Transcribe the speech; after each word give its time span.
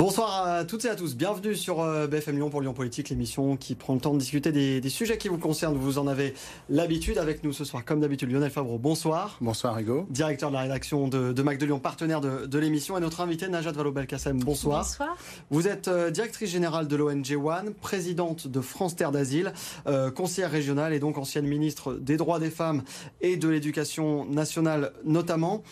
Bonsoir 0.00 0.46
à 0.46 0.64
toutes 0.64 0.86
et 0.86 0.88
à 0.88 0.96
tous. 0.96 1.14
Bienvenue 1.14 1.54
sur 1.54 1.82
euh, 1.82 2.06
BFM 2.06 2.36
Lyon 2.36 2.48
pour 2.48 2.62
Lyon 2.62 2.72
Politique, 2.72 3.10
l'émission 3.10 3.58
qui 3.58 3.74
prend 3.74 3.92
le 3.92 4.00
temps 4.00 4.14
de 4.14 4.18
discuter 4.18 4.50
des, 4.50 4.88
sujets 4.88 5.18
qui 5.18 5.28
vous 5.28 5.36
concernent. 5.36 5.76
Vous 5.76 5.98
en 5.98 6.06
avez 6.06 6.32
l'habitude 6.70 7.18
avec 7.18 7.44
nous 7.44 7.52
ce 7.52 7.66
soir, 7.66 7.84
comme 7.84 8.00
d'habitude. 8.00 8.32
Lionel 8.32 8.50
Favreau, 8.50 8.78
bonsoir. 8.78 9.36
Bonsoir 9.42 9.78
Hugo. 9.78 10.06
Directeur 10.08 10.48
de 10.48 10.54
la 10.54 10.62
rédaction 10.62 11.06
de, 11.06 11.34
de 11.34 11.42
Mac 11.42 11.58
de 11.58 11.66
Lyon, 11.66 11.80
partenaire 11.80 12.22
de, 12.22 12.58
l'émission. 12.58 12.96
Et 12.96 13.00
notre 13.02 13.20
invité, 13.20 13.46
Najat 13.48 13.72
Vallaud-Belkacem, 13.72 14.38
bonsoir. 14.42 14.84
Bonsoir. 14.84 15.18
Vous 15.50 15.68
êtes 15.68 15.88
euh, 15.88 16.10
directrice 16.10 16.48
générale 16.48 16.88
de 16.88 16.96
l'ONG 16.96 17.36
One, 17.36 17.74
présidente 17.74 18.48
de 18.48 18.62
France 18.62 18.96
Terre 18.96 19.12
d'Asile, 19.12 19.52
euh, 19.86 20.10
conseillère 20.10 20.50
régionale 20.50 20.94
et 20.94 20.98
donc 20.98 21.18
ancienne 21.18 21.46
ministre 21.46 21.92
des 21.92 22.16
droits 22.16 22.38
des 22.38 22.48
femmes 22.48 22.84
et 23.20 23.36
de 23.36 23.50
l'éducation 23.50 24.24
nationale 24.24 24.94
notamment. 25.04 25.62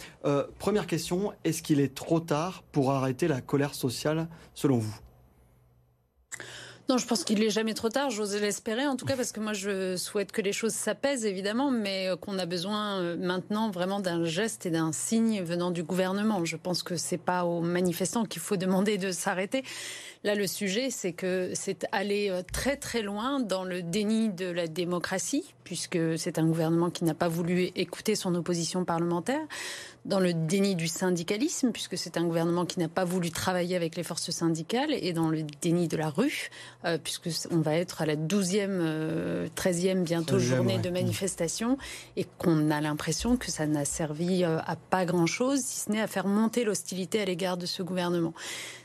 première 0.59 0.87
question, 0.87 1.33
est-ce 1.45 1.63
qu'il 1.63 1.81
est 1.81 1.95
trop 1.95 2.21
tard 2.21 2.63
pour 2.73 2.91
arrêter 2.91 3.27
la 3.27 3.41
colère 3.41 3.75
sociale 3.75 4.18
selon 4.55 4.79
vous? 4.79 4.95
Non, 6.89 6.97
je 6.97 7.07
pense 7.07 7.23
qu'il 7.23 7.41
n'est 7.41 7.51
jamais 7.51 7.75
trop 7.75 7.91
tard, 7.91 8.09
j'ose 8.09 8.35
l'espérer 8.35 8.87
en 8.87 8.97
tout 8.97 9.05
cas, 9.05 9.15
parce 9.15 9.31
que 9.31 9.41
moi 9.41 9.53
je 9.53 9.95
souhaite 9.97 10.33
que 10.33 10.41
les 10.41 10.55
choses 10.55 10.73
s'apaisent 10.73 11.27
évidemment, 11.27 11.71
mais 11.71 12.09
qu'on 12.23 12.39
a 12.39 12.47
besoin 12.47 13.01
euh, 13.01 13.17
maintenant 13.19 13.71
vraiment 13.71 14.01
d'un 14.01 14.25
geste 14.25 14.65
et 14.65 14.71
d'un 14.71 14.93
signe 14.93 15.43
venant 15.43 15.71
du 15.71 15.83
gouvernement. 15.83 16.43
Je 16.47 16.57
pense 16.57 16.83
que 16.83 16.97
c'est 16.97 17.19
pas 17.19 17.45
aux 17.45 17.61
manifestants 17.61 18.25
qu'il 18.25 18.41
faut 18.41 18.57
demander 18.57 18.97
de 18.97 19.13
s'arrêter. 19.13 19.65
Là, 20.25 20.35
le 20.35 20.47
sujet, 20.47 20.89
c'est 20.91 21.13
que 21.13 21.51
c'est 21.53 21.87
aller 21.93 22.31
euh, 22.31 22.41
très 22.55 22.77
très 22.77 23.03
loin 23.03 23.39
dans 23.39 23.65
le 23.65 23.83
déni 23.83 24.31
de 24.31 24.47
la 24.47 24.67
démocratie, 24.67 25.55
puisque 25.65 25.99
c'est 26.17 26.39
un 26.39 26.47
gouvernement 26.47 26.89
qui 26.89 27.05
n'a 27.05 27.15
pas 27.15 27.29
voulu 27.29 27.65
écouter 27.77 28.15
son 28.15 28.35
opposition 28.35 28.87
parlementaire, 28.87 29.47
dans 30.09 30.21
le 30.21 30.33
déni 30.33 30.75
du 30.75 30.89
syndicalisme, 30.89 31.71
puisque 31.71 31.97
c'est 31.97 32.17
un 32.17 32.25
gouvernement 32.25 32.65
qui 32.65 32.81
n'a 32.81 32.89
pas 32.89 33.05
voulu 33.05 33.31
travailler 33.31 33.77
avec 33.77 33.95
les 33.95 34.03
forces 34.03 34.31
syndicales, 34.31 34.93
et 34.93 35.13
dans 35.13 35.29
le 35.29 35.43
déni 35.63 35.87
de 35.87 35.97
la 35.97 36.09
rue, 36.11 36.51
euh, 36.85 36.99
puisque 36.99 37.29
on 37.51 37.59
va 37.59 37.75
être 37.75 38.03
à 38.03 38.07
la 38.07 38.17
12e, 38.17 39.49
13e 39.55 40.03
bientôt 40.03 40.39
journée 40.39 40.79
de 40.79 40.91
manifestation, 40.91 41.79
et 42.17 42.27
qu'on 42.39 42.71
a 42.71 42.81
l'impression 42.81 43.37
que 43.37 43.51
ça 43.51 43.67
n'a 43.67 43.85
servi 43.85 44.45
euh, 44.45 44.59
à 44.67 44.77
pas 44.77 45.05
grand-chose, 45.05 45.61
si 45.61 45.81
ce 45.81 45.93
n'est 45.93 46.01
à 46.01 46.07
faire 46.07 46.27
monter 46.27 46.65
l'hostilité 46.65 47.21
à 47.21 47.25
l'égard 47.27 47.59
de 47.59 47.67
ce 47.67 47.83
gouvernement. 47.83 48.33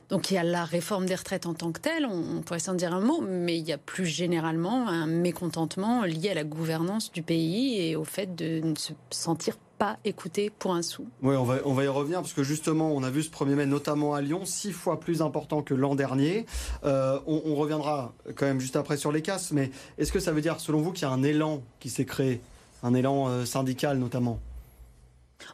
Donc 0.10 0.30
il 0.30 0.36
y 0.36 0.38
a 0.38 0.44
la 0.44 0.66
réforme 0.66 1.06
des 1.06 1.16
retraites 1.16 1.46
en 1.46 1.54
tant 1.54 1.72
que 1.72 1.80
telle, 1.80 2.06
on, 2.06 2.42
pourrait 2.42 2.60
s'en 2.60 2.74
dire 2.76 2.94
un 2.94 3.00
mot, 3.00 3.22
mais 3.22 3.58
il 3.58 3.68
y 3.68 3.72
a 3.72 3.78
plus 3.78 4.06
généralement 4.06 4.88
un 4.88 5.08
mécontentement 5.08 6.04
lié 6.04 6.30
à 6.30 6.34
la 6.36 6.44
gouvernance 6.44 7.12
du 7.12 7.24
pays 7.24 7.82
et 7.82 7.96
au 7.96 8.04
fait 8.04 8.36
de 8.36 8.60
ne 8.60 8.76
se 8.76 8.94
sentir 9.10 9.58
pas 9.84 9.98
écouté 10.06 10.50
pour 10.50 10.74
un 10.74 10.82
sou. 10.82 11.08
Oui, 11.22 11.36
on 11.36 11.44
va, 11.44 11.58
on 11.66 11.74
va 11.74 11.84
y 11.84 11.90
revenir 11.90 12.22
parce 12.22 12.32
que 12.32 12.42
justement, 12.42 12.94
on 12.94 13.04
a 13.04 13.10
vu 13.10 13.22
ce 13.22 13.30
1er 13.30 13.56
mai, 13.56 13.66
notamment 13.66 14.14
à 14.14 14.22
Lyon, 14.22 14.46
six 14.46 14.72
fois 14.72 14.98
plus 14.98 15.22
important 15.22 15.62
que 15.62 15.74
l'an 15.74 15.94
dernier. 15.94 16.46
Euh, 16.86 17.20
on, 17.28 17.54
reviendra 17.56 18.14
quand 18.36 18.46
même 18.46 18.62
juste 18.62 18.78
après 18.78 18.96
sur 18.96 19.12
les 19.12 19.22
casses, 19.22 19.52
mais 19.52 19.72
est-ce 19.98 20.14
que 20.14 20.22
ça 20.22 20.32
veut 20.32 20.40
dire, 20.40 20.62
selon 20.62 20.80
vous, 20.80 20.94
qu'il 20.94 21.06
y 21.06 21.12
a 21.12 21.14
un 21.14 21.22
élan 21.22 21.64
qui 21.82 21.90
s'est 21.90 22.06
créé, 22.06 22.40
un 22.82 22.94
élan 22.94 23.28
euh, 23.28 23.44
syndical 23.44 23.98
notamment? 23.98 24.40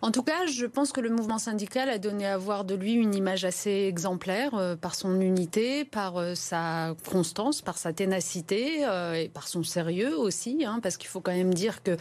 En 0.01 0.11
tout 0.11 0.23
cas, 0.23 0.45
je 0.45 0.65
pense 0.65 0.91
que 0.91 1.01
le 1.01 1.09
mouvement 1.09 1.37
syndical 1.37 1.89
a 1.89 1.97
donné 1.97 2.25
à 2.25 2.37
voir 2.37 2.63
de 2.63 2.75
lui 2.75 2.93
une 2.93 3.15
image 3.15 3.45
assez 3.45 3.85
exemplaire 3.87 4.53
euh, 4.55 4.75
par 4.75 4.95
son 4.95 5.19
unité, 5.19 5.85
par 5.85 6.17
euh, 6.17 6.35
sa 6.35 6.95
constance, 7.09 7.61
par 7.61 7.77
sa 7.77 7.93
ténacité 7.93 8.85
euh, 8.85 9.13
et 9.13 9.29
par 9.29 9.47
son 9.47 9.63
sérieux 9.63 10.17
aussi, 10.17 10.65
hein, 10.65 10.79
parce 10.81 10.97
qu'il 10.97 11.09
faut 11.09 11.21
quand 11.21 11.33
même 11.33 11.53
dire 11.53 11.83
que 11.83 11.97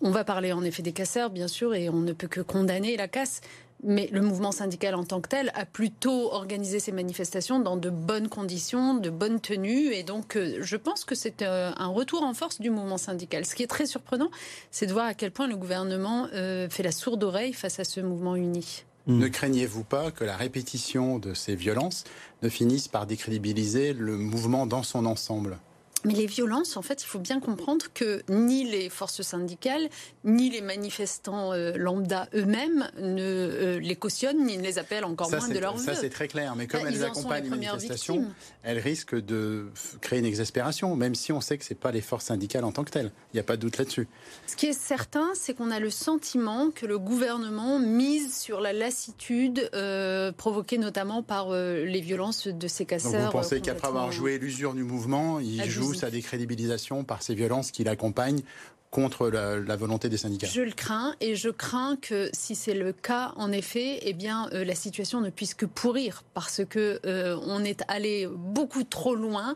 on 0.00 0.10
va 0.10 0.24
parler 0.24 0.52
en 0.52 0.64
effet 0.64 0.82
des 0.82 0.92
casseurs, 0.92 1.30
bien 1.30 1.48
sûr, 1.48 1.74
et 1.74 1.88
on 1.88 2.00
ne 2.00 2.12
peut 2.12 2.28
que 2.28 2.40
condamner 2.40 2.96
la 2.96 3.08
casse. 3.08 3.40
Mais 3.82 4.10
le 4.12 4.20
mouvement 4.20 4.52
syndical 4.52 4.94
en 4.94 5.04
tant 5.04 5.22
que 5.22 5.28
tel 5.28 5.50
a 5.54 5.64
plutôt 5.64 6.32
organisé 6.32 6.80
ces 6.80 6.92
manifestations 6.92 7.60
dans 7.60 7.78
de 7.78 7.88
bonnes 7.88 8.28
conditions, 8.28 8.94
de 8.94 9.08
bonnes 9.08 9.40
tenues. 9.40 9.94
Et 9.94 10.02
donc, 10.02 10.36
euh, 10.36 10.58
je 10.60 10.76
pense 10.76 11.06
que 11.06 11.14
c'est 11.14 11.40
euh, 11.40 11.72
un 11.76 11.86
retour 11.86 12.22
en 12.22 12.34
force 12.34 12.60
du 12.60 12.68
mouvement 12.68 12.98
syndical. 12.98 13.46
Ce 13.46 13.54
qui 13.54 13.62
est 13.62 13.68
très 13.68 13.86
surprenant, 13.86 14.30
c'est 14.70 14.84
de 14.86 14.92
voir 14.92 15.06
à 15.06 15.14
quel 15.14 15.30
point 15.30 15.46
le 15.46 15.56
gouvernement 15.56 16.28
euh, 16.34 16.68
fait 16.68 16.82
la 16.82 16.92
sourde 16.92 17.24
oreille 17.24 17.54
face 17.54 17.80
à 17.80 17.84
ce 17.84 18.00
mouvement 18.00 18.36
uni. 18.36 18.84
Ne 19.06 19.28
craignez-vous 19.28 19.84
pas 19.84 20.10
que 20.10 20.24
la 20.24 20.36
répétition 20.36 21.18
de 21.18 21.32
ces 21.32 21.54
violences 21.54 22.04
ne 22.42 22.50
finisse 22.50 22.86
par 22.86 23.06
décrédibiliser 23.06 23.94
le 23.94 24.16
mouvement 24.18 24.66
dans 24.66 24.82
son 24.82 25.06
ensemble? 25.06 25.56
Mais 26.04 26.14
les 26.14 26.26
violences, 26.26 26.76
en 26.76 26.82
fait, 26.82 27.02
il 27.02 27.06
faut 27.06 27.18
bien 27.18 27.40
comprendre 27.40 27.86
que 27.92 28.22
ni 28.28 28.64
les 28.64 28.88
forces 28.88 29.20
syndicales, 29.20 29.88
ni 30.24 30.48
les 30.48 30.62
manifestants 30.62 31.52
euh, 31.52 31.72
lambda 31.76 32.28
eux-mêmes 32.34 32.90
ne 32.98 33.22
euh, 33.22 33.78
les 33.80 33.96
cautionnent, 33.96 34.44
ni 34.46 34.56
ne 34.56 34.62
les 34.62 34.78
appellent 34.78 35.04
encore 35.04 35.30
moins 35.30 35.48
de 35.48 35.58
leur 35.58 35.78
Ça, 35.78 35.94
c'est 35.94 36.08
très 36.08 36.28
clair. 36.28 36.56
Mais 36.56 36.66
comme 36.66 36.82
bah, 36.82 36.88
elles 36.90 37.04
accompagnent 37.04 37.44
les 37.44 37.50
manifestations, 37.50 38.24
elles 38.62 38.78
risquent 38.78 39.22
de 39.22 39.70
créer 40.00 40.20
une 40.20 40.24
exaspération, 40.24 40.96
même 40.96 41.14
si 41.14 41.32
on 41.32 41.42
sait 41.42 41.58
que 41.58 41.64
ce 41.64 41.74
n'est 41.74 41.78
pas 41.78 41.92
les 41.92 42.00
forces 42.00 42.26
syndicales 42.26 42.64
en 42.64 42.72
tant 42.72 42.84
que 42.84 42.90
telles. 42.90 43.12
Il 43.32 43.36
n'y 43.36 43.40
a 43.40 43.44
pas 43.44 43.56
de 43.56 43.62
doute 43.62 43.76
là-dessus. 43.76 44.08
Ce 44.46 44.56
qui 44.56 44.66
est 44.66 44.78
certain, 44.78 45.28
c'est 45.34 45.52
qu'on 45.52 45.70
a 45.70 45.80
le 45.80 45.90
sentiment 45.90 46.70
que 46.70 46.86
le 46.86 46.98
gouvernement 46.98 47.78
mise 47.78 48.34
sur 48.38 48.60
la 48.60 48.72
lassitude 48.72 49.68
euh, 49.74 50.32
provoquée 50.32 50.78
notamment 50.78 51.22
par 51.22 51.50
les 51.50 52.00
violences 52.00 52.46
de 52.46 52.68
ces 52.68 52.86
casseurs. 52.86 53.12
Donc 53.12 53.24
vous 53.24 53.30
pensez 53.32 53.60
qu'après 53.60 53.88
avoir 53.88 54.12
joué 54.12 54.38
l'usure 54.38 54.72
du 54.72 54.82
mouvement, 54.82 55.40
il 55.40 55.62
joue 55.68 55.89
sa 55.94 56.10
décrédibilisation 56.10 57.04
par 57.04 57.22
ces 57.22 57.34
violences 57.34 57.70
qui 57.70 57.84
l'accompagnent 57.84 58.42
contre 58.90 59.28
la, 59.28 59.76
volonté 59.76 60.08
des 60.08 60.16
syndicats. 60.16 60.48
Je 60.48 60.62
le 60.62 60.72
crains 60.72 61.14
et 61.20 61.36
je 61.36 61.48
crains 61.48 61.96
que 61.96 62.28
si 62.32 62.54
c'est 62.54 62.74
le 62.74 62.92
cas, 62.92 63.32
en 63.36 63.52
effet, 63.52 64.00
eh 64.02 64.12
bien, 64.12 64.48
euh, 64.52 64.64
la 64.64 64.74
situation 64.74 65.20
ne 65.20 65.30
puisse 65.30 65.54
que 65.54 65.66
pourrir 65.66 66.24
parce 66.34 66.62
que 66.68 67.00
euh, 67.06 67.38
on 67.44 67.64
est 67.64 67.82
allé 67.88 68.28
beaucoup 68.28 68.82
trop 68.82 69.14
loin. 69.14 69.54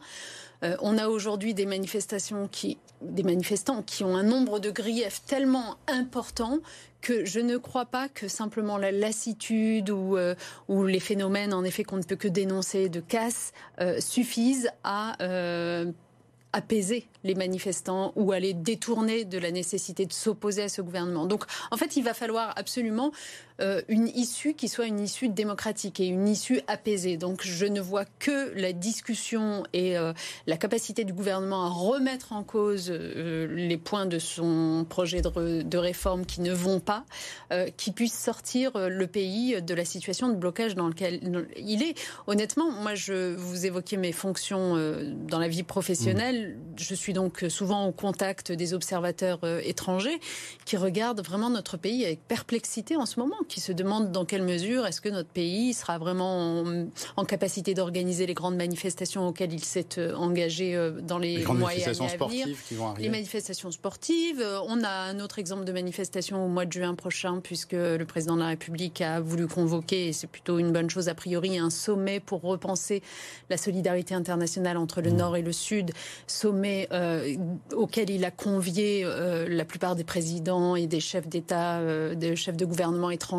Euh, 0.63 0.77
on 0.81 0.99
a 0.99 1.09
aujourd'hui 1.09 1.53
des 1.53 1.67
manifestations 1.67 2.47
qui, 2.47 2.79
des 3.03 3.25
manifestants 3.25 3.83
qui 3.83 4.05
ont 4.05 4.17
un 4.17 4.23
nombre 4.23 4.61
de 4.61 4.71
griefs 4.71 5.23
tellement 5.27 5.79
important 5.89 6.61
que 7.01 7.25
je 7.25 7.41
ne 7.41 7.57
crois 7.57 7.87
pas 7.87 8.09
que 8.09 8.29
simplement 8.29 8.79
la 8.79 8.93
lassitude 8.93 9.91
ou, 9.91 10.17
ou 10.69 10.85
les 10.87 11.01
phénomènes, 11.01 11.53
en 11.53 11.63
effet, 11.63 11.85
qu'on 11.85 11.99
ne 11.99 12.03
peut 12.03 12.17
que 12.17 12.29
dénoncer 12.29 12.89
de 12.89 13.01
casse, 13.01 13.53
suffisent 13.99 14.71
à 14.85 15.15
apaiser 16.55 17.09
les 17.25 17.35
manifestants 17.35 18.13
ou 18.15 18.33
aller 18.33 18.55
détourner 18.55 19.25
de 19.25 19.39
la 19.39 19.51
nécessité 19.51 20.07
de 20.07 20.13
s'opposer 20.13 20.63
à 20.63 20.69
ce 20.69 20.83
gouvernement. 20.83 21.27
Donc, 21.27 21.45
en 21.71 21.77
fait, 21.77 21.97
il 21.97 22.05
va 22.05 22.15
falloir 22.15 22.53
absolument 22.57 23.11
euh, 23.61 23.83
une 23.87 24.09
issue 24.09 24.55
qui 24.55 24.69
soit 24.69 24.87
une 24.87 24.99
issue 24.99 25.29
démocratique 25.29 26.01
et 26.01 26.07
une 26.07 26.27
issue 26.27 26.61
apaisée. 26.67 27.17
Donc, 27.17 27.43
je 27.45 27.67
ne 27.67 27.81
vois 27.81 28.05
que 28.05 28.53
la 28.59 28.73
discussion 28.73 29.63
et 29.73 29.97
euh, 29.97 30.13
la 30.49 30.57
capacité 30.57 31.05
du 31.05 31.13
gouvernement 31.13 31.67
à 31.67 31.69
remettre 31.69 32.33
en 32.33 32.43
cause 32.43 32.91
euh, 32.91 33.47
les 33.55 33.77
points 33.77 34.07
de 34.07 34.19
son 34.19 34.85
projet 34.89 35.21
de, 35.21 35.63
de, 35.63 35.79
réforme 35.79 36.27
qui 36.27 36.41
ne 36.41 36.53
vont 36.53 36.81
pas, 36.81 37.05
qui 37.77 37.93
puisse 37.93 38.19
sortir 38.19 38.73
le 38.75 39.07
pays 39.07 39.61
de 39.61 39.75
la 39.75 39.85
situation 39.85 40.29
de 40.29 40.35
blocage 40.35 40.75
dans 40.75 40.89
lequel 40.89 41.21
il 41.57 41.83
est. 41.83 41.95
Honnêtement, 42.27 42.71
moi, 42.71 42.95
je 42.95 43.35
vous 43.35 43.67
évoquais 43.67 43.97
mes 43.97 44.13
fonctions 44.13 44.77
dans 45.29 45.39
la 45.39 45.49
vie 45.49 45.63
professionnelle. 45.63 46.57
Je 46.77 46.95
suis 46.95 47.13
donc 47.13 47.45
souvent 47.49 47.87
au 47.87 47.93
contact 47.93 48.51
des 48.51 48.73
observateurs 48.75 49.41
étrangers 49.63 50.19
qui 50.65 50.77
regardent 50.77 51.25
vraiment 51.25 51.51
notre 51.51 51.77
pays 51.77 52.05
avec 52.05 52.27
perplexité 52.27 52.97
en 52.97 53.07
ce 53.07 53.21
moment, 53.21 53.44
qui 53.49 53.61
se 53.61 53.73
demandent 53.73 54.13
dans 54.13 54.25
quelle 54.25 54.43
mesure 54.43 54.87
est-ce 54.87 55.01
que 55.01 55.09
notre 55.09 55.29
pays 55.29 55.75
sera 55.75 55.99
vraiment 55.99 56.65
en, 57.17 57.25
capacité 57.25 57.75
d'organiser 57.75 58.27
les 58.27 58.35
grandes 58.35 58.57
manifestations 58.57 59.27
auxquelles 59.27 59.53
il 59.53 59.65
s'est 59.65 59.99
euh, 59.99 60.15
engagé 60.15 60.77
euh, 60.77 61.01
dans 61.01 61.19
les, 61.19 61.39
les 61.39 61.47
mois 61.47 61.75
et 61.75 61.85
années 61.85 62.13
à 62.13 62.27
venir. 62.27 62.47
Les 62.99 63.09
manifestations 63.09 63.71
sportives. 63.71 64.45
On 64.69 64.83
a 64.85 64.91
un 64.91 65.21
autre 65.21 65.39
exemple 65.39 65.65
de 65.65 65.73
manifestation 65.73 66.45
au 66.45 66.49
mois 66.49 66.67
de 66.67 66.73
juin 66.73 66.95
prochain, 66.95 67.41
puisque 67.43 67.73
le 67.73 68.05
président 68.05 68.35
de 68.35 68.41
la 68.41 68.49
République 68.49 69.01
a 69.01 69.21
voulu 69.21 69.47
convoquer, 69.47 70.09
et 70.09 70.13
c'est 70.13 70.27
plutôt 70.27 70.59
une 70.59 70.73
bonne 70.73 70.91
chose 70.91 71.09
a 71.09 71.15
priori, 71.15 71.59
un 71.59 71.71
sommet 71.71 72.21
pour 72.21 72.43
repenser 72.43 73.03
la 73.51 73.57
solidarité 73.57 74.15
internationale 74.15 74.77
entre 74.77 75.01
le 75.01 75.11
mmh. 75.11 75.17
Nord 75.17 75.37
et 75.37 75.43
le 75.43 75.53
Sud, 75.53 75.93
sommet 76.27 76.89
euh, 76.93 77.37
auquel 77.75 78.11
il 78.11 78.25
a 78.25 78.31
convié 78.31 79.03
euh, 79.05 79.47
la 79.49 79.65
plupart 79.65 79.97
des 79.97 80.05
présidents 80.05 80.77
et 80.77 80.87
des 80.87 81.01
chefs 81.01 81.29
d'État, 81.29 81.79
euh, 81.79 82.15
des 82.15 82.37
chefs 82.37 82.57
de 82.57 82.65
gouvernement 82.65 83.11
étrangers. 83.11 83.34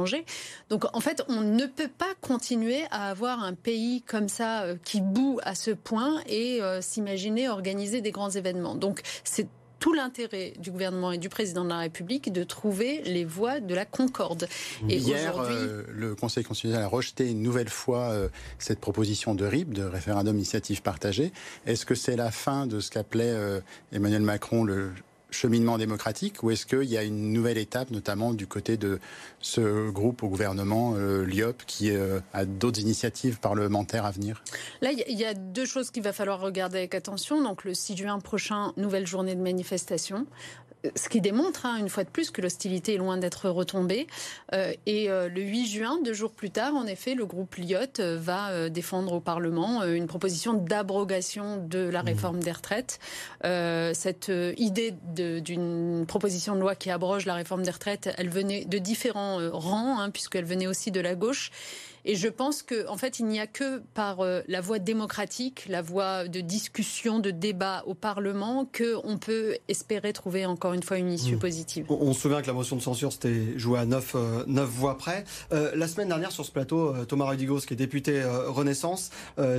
Donc 0.69 0.86
en 0.94 1.00
fait, 1.00 1.24
on 1.27 1.42
ne 1.42 1.65
peut 1.65 1.89
pas 1.89 2.13
continuer 2.21 2.83
à 2.92 3.09
avoir 3.09 3.44
un 3.44 3.53
pays 3.53 4.01
comme 4.01 4.30
ça 4.30 4.65
qui 4.83 5.01
boue 5.01 5.39
à 5.44 5.56
ce 5.56 5.71
point 5.71 6.21
et 6.27 6.59
s'imaginer 6.81 7.50
organiser 7.50 8.01
des 8.01 8.12
grands 8.12 8.30
événements. 8.30 8.75
Donc 8.75 9.01
c'est 9.24 9.47
tout 9.86 9.94
l'intérêt 9.94 10.53
du 10.57 10.71
gouvernement 10.71 11.12
et 11.12 11.19
du 11.19 11.30
président 11.30 11.63
de 11.63 11.69
la 11.69 11.77
République 11.77 12.33
de 12.33 12.44
trouver 12.44 13.03
les 13.03 13.24
voies 13.24 13.59
de 13.59 13.75
la 13.75 13.86
concorde. 13.86 14.47
Et 14.89 14.97
Hier, 14.97 15.38
euh, 15.38 15.83
le 15.94 16.15
Conseil 16.15 16.44
constitutionnel 16.44 16.83
a 16.83 16.88
rejeté 16.88 17.30
une 17.30 17.44
nouvelle 17.44 17.69
fois 17.69 18.09
euh, 18.09 18.30
cette 18.57 18.80
proposition 18.80 19.36
de 19.36 19.45
RIP, 19.45 19.74
de 19.74 19.83
référendum 19.83 20.36
initiative 20.36 20.81
partagée. 20.81 21.31
Est-ce 21.68 21.86
que 21.86 21.94
c'est 21.94 22.15
la 22.15 22.31
fin 22.31 22.65
de 22.65 22.80
ce 22.80 22.89
qu'appelait 22.89 23.25
euh, 23.25 23.62
Emmanuel 23.91 24.24
Macron 24.24 24.63
le 24.63 24.91
cheminement 25.31 25.77
démocratique 25.77 26.44
ou 26.44 26.51
est-ce 26.51 26.66
qu'il 26.66 26.89
y 26.89 26.98
a 26.98 27.04
une 27.04 27.33
nouvelle 27.33 27.57
étape, 27.57 27.92
notamment 27.92 28.33
du 28.33 28.48
côté 28.48 28.77
de 28.77 29.00
ce 29.39 29.89
groupe 29.89 30.24
au 30.24 30.30
gouvernement, 30.30 30.94
euh, 30.95 31.25
l'IOP, 31.25 31.63
qui 31.66 31.92
euh, 31.92 32.19
a 32.33 32.45
d'autres 32.45 32.80
initiatives 32.80 33.39
parlementaires 33.39 34.06
à 34.06 34.12
venir? 34.12 34.44
Là, 34.81 34.92
il 34.92 35.18
y 35.18 35.25
a 35.25 35.33
deux 35.33 35.66
choses 35.66 35.92
qu'il 35.92 36.04
va 36.04 36.13
falloir 36.13 36.39
regarder 36.39 36.77
avec 36.77 36.95
attention. 36.95 37.42
Donc, 37.42 37.63
le 37.63 37.74
6 37.74 37.98
juin 37.98 38.19
prochain, 38.19 38.74
nouvelle 38.77 39.07
journée 39.07 39.36
de 39.36 39.42
manifestation 39.42 40.25
ce 40.95 41.09
qui 41.09 41.21
démontre, 41.21 41.65
hein, 41.65 41.77
une 41.77 41.89
fois 41.89 42.03
de 42.03 42.09
plus, 42.09 42.31
que 42.31 42.41
l'hostilité 42.41 42.95
est 42.95 42.97
loin 42.97 43.17
d'être 43.17 43.49
retombée. 43.49 44.07
Euh, 44.53 44.73
et 44.85 45.09
euh, 45.09 45.29
le 45.29 45.41
8 45.41 45.67
juin, 45.67 45.99
deux 46.03 46.13
jours 46.13 46.31
plus 46.31 46.51
tard, 46.51 46.75
en 46.75 46.85
effet, 46.85 47.15
le 47.15 47.25
groupe 47.25 47.55
Lyotte 47.55 47.99
euh, 47.99 48.17
va 48.19 48.69
défendre 48.69 49.13
au 49.13 49.19
Parlement 49.19 49.83
une 49.83 50.07
proposition 50.07 50.53
d'abrogation 50.53 51.57
de 51.57 51.79
la 51.79 52.03
mmh. 52.03 52.05
réforme 52.05 52.39
des 52.39 52.51
retraites. 52.51 52.99
cette 53.43 54.31
idée 54.57 54.93
d'une 55.13 56.05
proposition 56.07 56.55
de 56.55 56.59
loi 56.59 56.75
qui 56.75 56.89
abroge 56.89 57.25
la 57.25 57.33
réforme 57.33 57.63
des 57.63 57.71
retraites, 57.71 58.13
elle 58.17 58.29
venait 58.29 58.65
de 58.65 58.77
différents 58.77 59.38
rangs, 59.51 59.99
hein, 59.99 60.09
puisqu'elle 60.09 60.45
venait 60.45 60.67
aussi 60.67 60.91
de 60.91 60.99
la 60.99 61.15
gauche. 61.15 61.51
Et 62.07 62.15
je 62.15 62.27
pense 62.27 62.61
qu'en 62.61 62.93
en 62.93 62.97
fait, 62.97 63.19
il 63.19 63.25
n'y 63.25 63.39
a 63.39 63.47
que 63.47 63.79
par 63.95 64.21
euh, 64.21 64.41
la 64.47 64.61
voie 64.61 64.77
démocratique, 64.77 65.65
la 65.67 65.81
voie 65.81 66.27
de 66.27 66.39
discussion, 66.39 67.19
de 67.19 67.31
débat 67.31 67.83
au 67.87 67.95
Parlement, 67.95 68.65
qu'on 68.65 69.17
peut 69.17 69.57
espérer 69.67 70.13
trouver 70.13 70.45
encore 70.45 70.73
une 70.73 70.83
fois 70.83 70.99
une 70.99 71.11
issue 71.11 71.35
mmh. 71.35 71.39
positive. 71.39 71.85
On, 71.89 72.13
se 72.13 72.21
souvient 72.21 72.43
que 72.43 72.47
la 72.47 72.53
motion 72.53 72.75
de 72.75 72.81
censure, 72.81 73.11
c'était 73.11 73.57
joué 73.57 73.79
à 73.79 73.85
9, 73.85 74.15
euh, 74.15 74.65
voix 74.65 74.97
près. 74.97 75.23
Euh, 75.51 75.71
la 75.75 75.87
semaine 75.87 76.07
dernière, 76.07 76.31
sur 76.31 76.45
ce 76.45 76.51
plateau, 76.51 76.93
Thomas 77.05 77.25
Rudigos, 77.25 77.61
qui 77.61 77.73
est 77.73 77.77
député 77.77 78.23
Renaissance, 78.23 79.09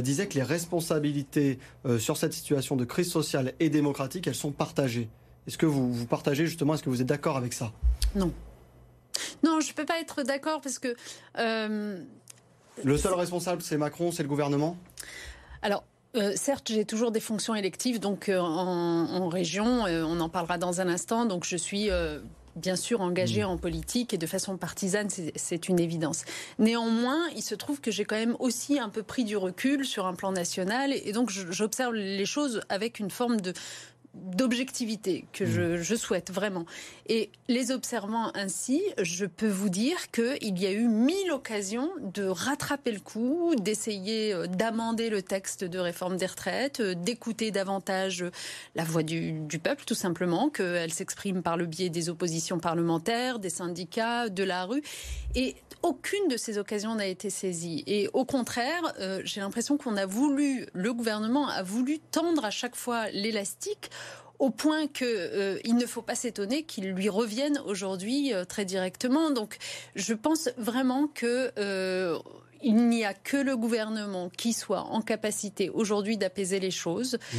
disait 0.01 0.29
que 0.29 0.35
les 0.35 0.43
responsabilités 0.43 1.59
sur 1.99 2.17
cette 2.17 2.33
situation 2.33 2.77
de 2.77 2.85
crise 2.85 3.11
sociale 3.11 3.55
et 3.61 3.71
démocratique, 3.71 4.27
elles 4.27 4.35
sont 4.35 4.53
partagées. 4.53 5.09
Est-ce 5.47 5.59
que 5.59 5.67
vous, 5.67 5.93
vous 5.93 6.07
partagez 6.07 6.47
justement, 6.47 6.75
est-ce 6.75 6.83
que 6.83 6.91
vous 6.91 7.03
êtes 7.03 7.09
d'accord 7.09 7.37
avec 7.37 7.53
ça? 7.53 7.73
Non. 8.15 8.33
Non, 9.43 9.61
je 9.61 9.71
ne 9.71 9.75
peux 9.75 9.85
pas 9.85 10.01
être 10.01 10.23
d'accord 10.23 10.61
parce 10.61 10.79
que 10.79 10.95
le 12.85 12.97
seul 12.97 13.15
responsable, 13.15 13.63
c'est 13.63 13.77
Macron, 13.77 14.13
c'est 14.13 14.23
le 14.23 14.29
gouvernement? 14.29 14.77
Alors, 15.63 15.85
euh, 16.17 16.33
certes, 16.35 16.71
j'ai 16.73 16.85
toujours 16.85 17.11
des 17.11 17.21
fonctions 17.21 17.55
électives, 17.55 18.01
donc 18.01 18.29
euh, 18.29 18.39
en, 18.39 19.29
région, 19.29 19.87
euh, 19.87 20.03
on 20.05 20.21
en 20.21 20.29
parlera 20.29 20.57
dans 20.57 20.81
un 20.81 20.89
instant, 20.89 21.27
donc 21.27 21.45
je 21.45 21.57
suis 21.57 21.91
bien 22.57 22.77
sûr 22.77 23.03
engagée 23.03 23.43
mmh. 23.43 23.49
en 23.49 23.57
politique 23.59 24.15
et 24.15 24.19
de 24.19 24.27
façon 24.27 24.57
partisane, 24.57 25.09
c'est 25.35 25.69
une 25.69 25.79
évidence. 25.79 26.25
Néanmoins, 26.59 27.29
il 27.37 27.43
se 27.43 27.55
trouve 27.55 27.83
que 27.83 27.91
j'ai 27.91 28.07
quand 28.07 28.17
même 28.17 28.35
aussi 28.39 28.79
un 28.79 28.89
peu 28.89 29.03
pris 29.03 29.25
du 29.25 29.37
recul 29.37 29.85
sur 29.85 30.07
un 30.07 30.15
plan 30.15 30.33
national 30.33 30.93
et 30.93 31.13
donc 31.13 31.29
j'observe 31.31 31.95
les 31.95 32.25
choses 32.25 32.63
avec 32.71 32.99
une 32.99 33.11
forme 33.11 33.43
de, 33.43 33.53
d'objectivité 34.25 35.25
que 35.33 35.47
je, 35.47 35.63
mm. 35.63 35.77
je, 35.77 35.95
souhaite 35.95 36.31
vraiment. 36.31 36.67
Et 37.09 37.31
les 37.49 37.71
observant 37.71 38.31
ainsi, 38.35 38.83
je 39.01 39.27
peux 39.27 39.49
vous 39.49 39.69
dire 39.69 40.11
qu'il 40.11 40.59
y 40.59 40.67
a 40.67 40.73
eu 40.73 40.89
mille 40.89 41.31
occasions 41.33 41.91
de 42.01 42.25
rattraper 42.25 42.93
le 42.93 43.01
coup, 43.01 43.55
d'essayer 43.57 44.33
euh, 44.33 44.47
d'amender 44.47 45.11
le 45.11 45.23
texte 45.23 45.65
de 45.65 45.79
réforme 45.79 46.17
des 46.17 46.27
retraites, 46.27 46.81
euh, 46.81 46.95
d'écouter 46.95 47.51
davantage 47.51 48.25
la 48.75 48.85
voix 48.85 49.03
du, 49.03 49.33
du 49.33 49.59
peuple, 49.59 49.85
tout 49.85 49.95
simplement, 49.95 50.49
qu'elle 50.49 50.93
s'exprime 50.93 51.43
par 51.43 51.57
le 51.57 51.67
biais 51.67 51.89
des 51.89 52.09
oppositions 52.09 52.59
parlementaires, 52.59 53.39
des 53.39 53.51
syndicats, 53.51 54.29
de 54.29 54.45
la 54.45 54.65
rue. 54.65 54.83
Et 55.35 55.57
aucune 55.83 56.29
de 56.29 56.37
ces 56.37 56.59
occasions 56.59 56.95
n'a 56.95 57.07
été 57.07 57.31
saisie. 57.31 57.85
Et 57.87 58.09
au 58.13 58.25
contraire, 58.25 58.83
euh, 58.99 59.21
j'ai 59.25 59.41
l'impression 59.41 59.77
qu'on 59.77 59.97
a 59.97 60.07
voulu, 60.07 60.67
le 60.73 60.93
gouvernement 60.93 61.49
a 61.49 61.63
voulu 61.63 61.99
tendre 61.99 62.45
à 62.45 62.51
chaque 62.51 62.77
fois 62.77 63.09
l'élastique 63.11 63.91
au 64.39 64.51
point 64.51 64.87
qu'il 64.87 65.07
euh, 65.07 65.59
ne 65.65 65.87
faut 65.87 66.03
pas 66.03 66.15
s'étonner 66.15 66.65
qu'il 66.65 66.91
lui 66.91 67.09
revienne 67.09 67.61
aujourd'hui 67.67 68.33
euh, 68.35 68.45
très 68.45 68.65
directement. 68.65 69.31
Donc, 69.31 69.59
je 69.95 70.15
pense 70.15 70.51
vraiment 70.57 71.09
que 71.09 71.53
il 72.63 72.89
n'y 72.89 73.05
a 73.05 73.13
que 73.13 73.37
le 73.37 73.57
gouvernement 73.57 74.31
qui 74.31 74.53
soit 74.53 74.81
en 74.81 75.03
capacité 75.03 75.69
aujourd'hui 75.69 76.17
d'apaiser 76.17 76.59
les 76.59 76.71
choses, 76.71 77.15
mmh. 77.15 77.39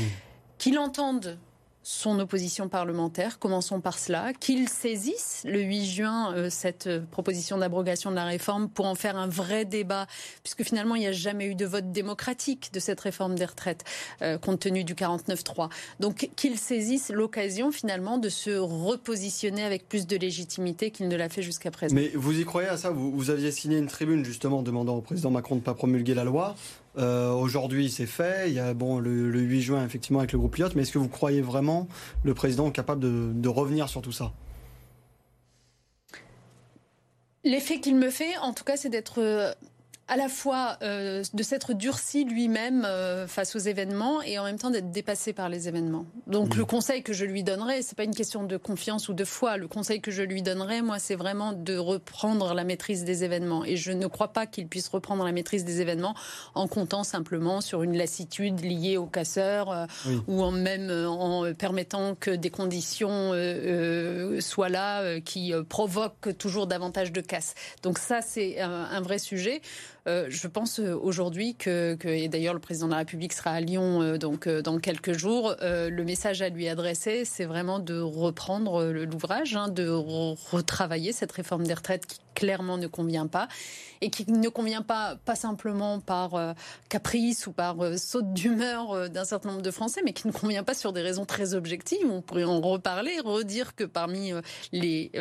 qu'il 0.60 0.78
entende 0.78 1.40
son 1.90 2.20
opposition 2.20 2.68
parlementaire. 2.68 3.40
Commençons 3.40 3.80
par 3.80 3.98
cela. 3.98 4.34
Qu'il 4.34 4.68
saisisse 4.68 5.44
le 5.46 5.62
8 5.62 5.86
juin 5.86 6.34
euh, 6.36 6.50
cette 6.50 6.88
euh, 6.88 7.00
proposition 7.12 7.58
d'abrogation 7.58 8.10
de 8.10 8.16
la 8.18 8.26
réforme 8.26 8.68
pour 8.68 8.88
en 8.88 8.94
faire 8.94 9.16
un 9.16 9.28
vrai 9.28 9.64
débat, 9.64 10.06
puisque 10.44 10.64
finalement 10.64 10.96
il 10.96 11.00
n'y 11.00 11.08
a 11.08 11.14
jamais 11.14 11.46
eu 11.46 11.56
de 11.56 11.66
vote 11.66 11.94
démocratique 11.94 12.74
de 12.74 12.82
cette 12.82 13.00
réforme 13.00 13.36
des 13.36 13.46
retraites, 13.46 13.86
euh, 14.22 14.38
compte 14.38 14.60
tenu 14.60 14.84
du 14.84 14.96
49-3. 14.96 15.70
Donc 16.02 16.30
qu'il 16.36 16.58
saisisse 16.58 17.10
l'occasion 17.10 17.72
finalement 17.72 18.18
de 18.18 18.28
se 18.28 18.50
repositionner 18.50 19.64
avec 19.64 19.88
plus 19.88 20.08
de 20.08 20.18
légitimité 20.18 20.92
qu'il 20.92 21.08
ne 21.08 21.16
l'a 21.16 21.30
fait 21.30 21.42
jusqu'à 21.42 21.72
présent. 21.72 21.96
Mais 21.96 22.12
vous 22.14 22.38
y 22.38 22.44
croyez 22.44 22.68
à 22.68 22.76
ça? 22.76 22.90
Vous, 22.90 23.14
vous 23.14 23.30
aviez 23.30 23.50
signé 23.54 23.78
une 23.78 23.88
tribune 23.88 24.26
justement 24.26 24.62
demandant 24.62 24.98
au 24.98 25.02
président 25.02 25.32
Macron 25.32 25.56
de 25.56 25.62
ne 25.62 25.66
pas 25.66 25.74
promulguer 25.74 26.16
la 26.16 26.26
loi. 26.26 26.58
Euh, 26.98 27.32
aujourd'hui, 27.32 27.90
c'est 27.90 28.06
fait. 28.06 28.50
Il 28.50 28.54
y 28.56 28.60
a 28.60 28.74
bon 28.74 29.00
le, 29.00 29.30
8 29.40 29.62
juin 29.62 29.86
effectivement 29.86 30.20
avec 30.20 30.32
le 30.32 30.40
groupe 30.40 30.56
Lyot. 30.56 30.70
Mais 30.76 30.82
est-ce 30.82 30.92
que 30.92 30.98
vous 30.98 31.10
croyez 31.10 31.42
vraiment 31.42 31.88
le 32.24 32.34
président 32.34 32.72
capable 32.72 33.42
de 33.42 33.50
revenir 33.50 33.90
sur 33.90 34.02
tout 34.02 34.12
ça? 34.12 34.34
L'effet 37.48 37.80
qu'il 37.80 37.96
me 37.96 38.10
fait, 38.10 38.36
en 38.42 38.52
tout 38.52 38.66
cas, 38.66 38.76
c'est 38.76 38.90
d'être 38.90 39.22
euh, 39.22 39.54
à 40.08 40.16
la 40.16 40.30
fois 40.30 40.78
euh, 40.84 41.22
de 41.34 41.44
s'être 41.44 41.74
durci 41.74 42.24
lui-même 42.24 42.86
euh, 42.86 43.28
face 43.28 43.56
aux 43.56 43.60
événements 43.60 44.22
et 44.22 44.40
en 44.40 44.46
même 44.46 44.58
temps 44.58 44.70
d'être 44.70 44.90
dépassé 44.90 45.34
par 45.34 45.50
les 45.50 45.68
événements. 45.68 46.06
Donc 46.28 46.56
mmh. 46.56 46.60
le 46.60 46.66
conseil 46.66 47.04
que 47.04 47.12
je 47.12 47.26
lui 47.26 47.44
donnerais, 47.44 47.82
c'est 47.82 47.98
pas 47.98 48.06
une 48.06 48.16
question 48.16 48.44
de 48.44 48.56
confiance 48.56 49.10
ou 49.10 49.14
de 49.14 49.26
foi. 49.26 49.58
Le 49.58 49.68
conseil 49.68 50.00
que 50.00 50.12
je 50.12 50.24
lui 50.24 50.42
donnerais, 50.42 50.82
moi, 50.82 51.00
c'est 51.00 51.16
vraiment 51.16 51.52
de 51.52 51.78
reprendre 51.78 52.54
la 52.54 52.64
maîtrise 52.64 53.04
des 53.04 53.26
événements. 53.26 53.66
Et 53.66 53.76
je 53.76 53.92
ne 53.92 54.08
crois 54.08 54.30
pas 54.30 54.46
qu'il 54.46 54.68
puisse 54.68 54.88
reprendre 54.88 55.26
la 55.26 55.34
maîtrise 55.34 55.66
des 55.66 55.82
événements 55.82 56.16
en 56.56 56.68
comptant 56.68 57.04
simplement 57.04 57.60
sur 57.60 57.84
une 57.84 57.98
lassitude 57.98 58.62
liée 58.62 58.96
aux 58.96 59.08
casseurs 59.08 59.72
euh, 59.72 59.86
ou 60.28 60.42
en 60.42 60.52
même 60.52 60.90
en 60.90 61.54
permettant 61.54 62.16
que 62.16 62.32
des 62.32 62.50
conditions 62.50 63.34
soient 64.40 64.70
là 64.70 65.20
qui 65.20 65.54
provoquent 65.68 66.38
toujours 66.38 66.68
davantage 66.68 67.12
de 67.12 67.22
casse. 67.22 67.56
Donc 67.84 67.98
ça, 67.98 68.22
c'est 68.22 68.60
un 68.60 69.02
vrai 69.02 69.20
sujet. 69.20 69.62
Euh, 70.08 70.28
je 70.30 70.48
pense 70.48 70.80
euh, 70.80 70.96
aujourd'hui 70.96 71.56
que, 71.56 71.98
et 72.06 72.30
d'ailleurs 72.30 72.54
le 72.54 72.62
président 72.62 72.86
de 72.88 72.92
la 72.92 73.00
République 73.00 73.34
sera 73.34 73.52
à 73.52 73.60
Lyon 73.60 74.02
euh, 74.02 74.18
donc 74.18 74.48
dans 74.48 74.80
quelques 74.80 75.14
jours, 75.14 75.56
le 75.62 76.04
message 76.04 76.42
à 76.42 76.50
lui 76.50 76.68
adresser, 76.68 77.26
c'est 77.26 77.46
vraiment 77.46 77.80
de 77.80 78.00
reprendre 78.00 78.86
l'ouvrage, 78.86 79.56
hein, 79.56 79.68
de 79.68 79.90
retravailler 79.90 81.12
cette 81.12 81.32
réforme 81.32 81.66
des 81.66 81.74
retraites 81.74 82.06
qui 82.06 82.20
clairement 82.38 82.78
ne 82.78 82.86
convient 82.86 83.26
pas 83.26 83.48
et 84.02 84.12
qui 84.12 84.32
ne 84.32 84.50
convient 84.50 84.84
pas 84.84 85.16
pas 85.26 85.36
simplement 85.36 86.00
par 86.00 86.36
euh, 86.36 86.54
caprice 86.90 87.48
ou 87.48 87.52
par 87.52 87.84
euh, 87.84 87.98
saute 87.98 88.32
d'humeur 88.34 88.92
euh, 88.92 89.08
d'un 89.08 89.26
certain 89.26 89.50
nombre 89.50 89.64
de 89.64 89.72
Français, 89.72 90.02
mais 90.06 90.14
qui 90.14 90.28
ne 90.28 90.32
convient 90.32 90.64
pas 90.64 90.76
sur 90.76 90.94
des 90.94 91.02
raisons 91.02 91.26
très 91.26 91.54
objectives. 91.54 92.08
On 92.10 92.22
pourrait 92.22 92.44
en 92.44 92.62
reparler, 92.62 93.20
redire 93.20 93.76
que 93.76 93.84
parmi 93.84 94.34
les 94.72 95.12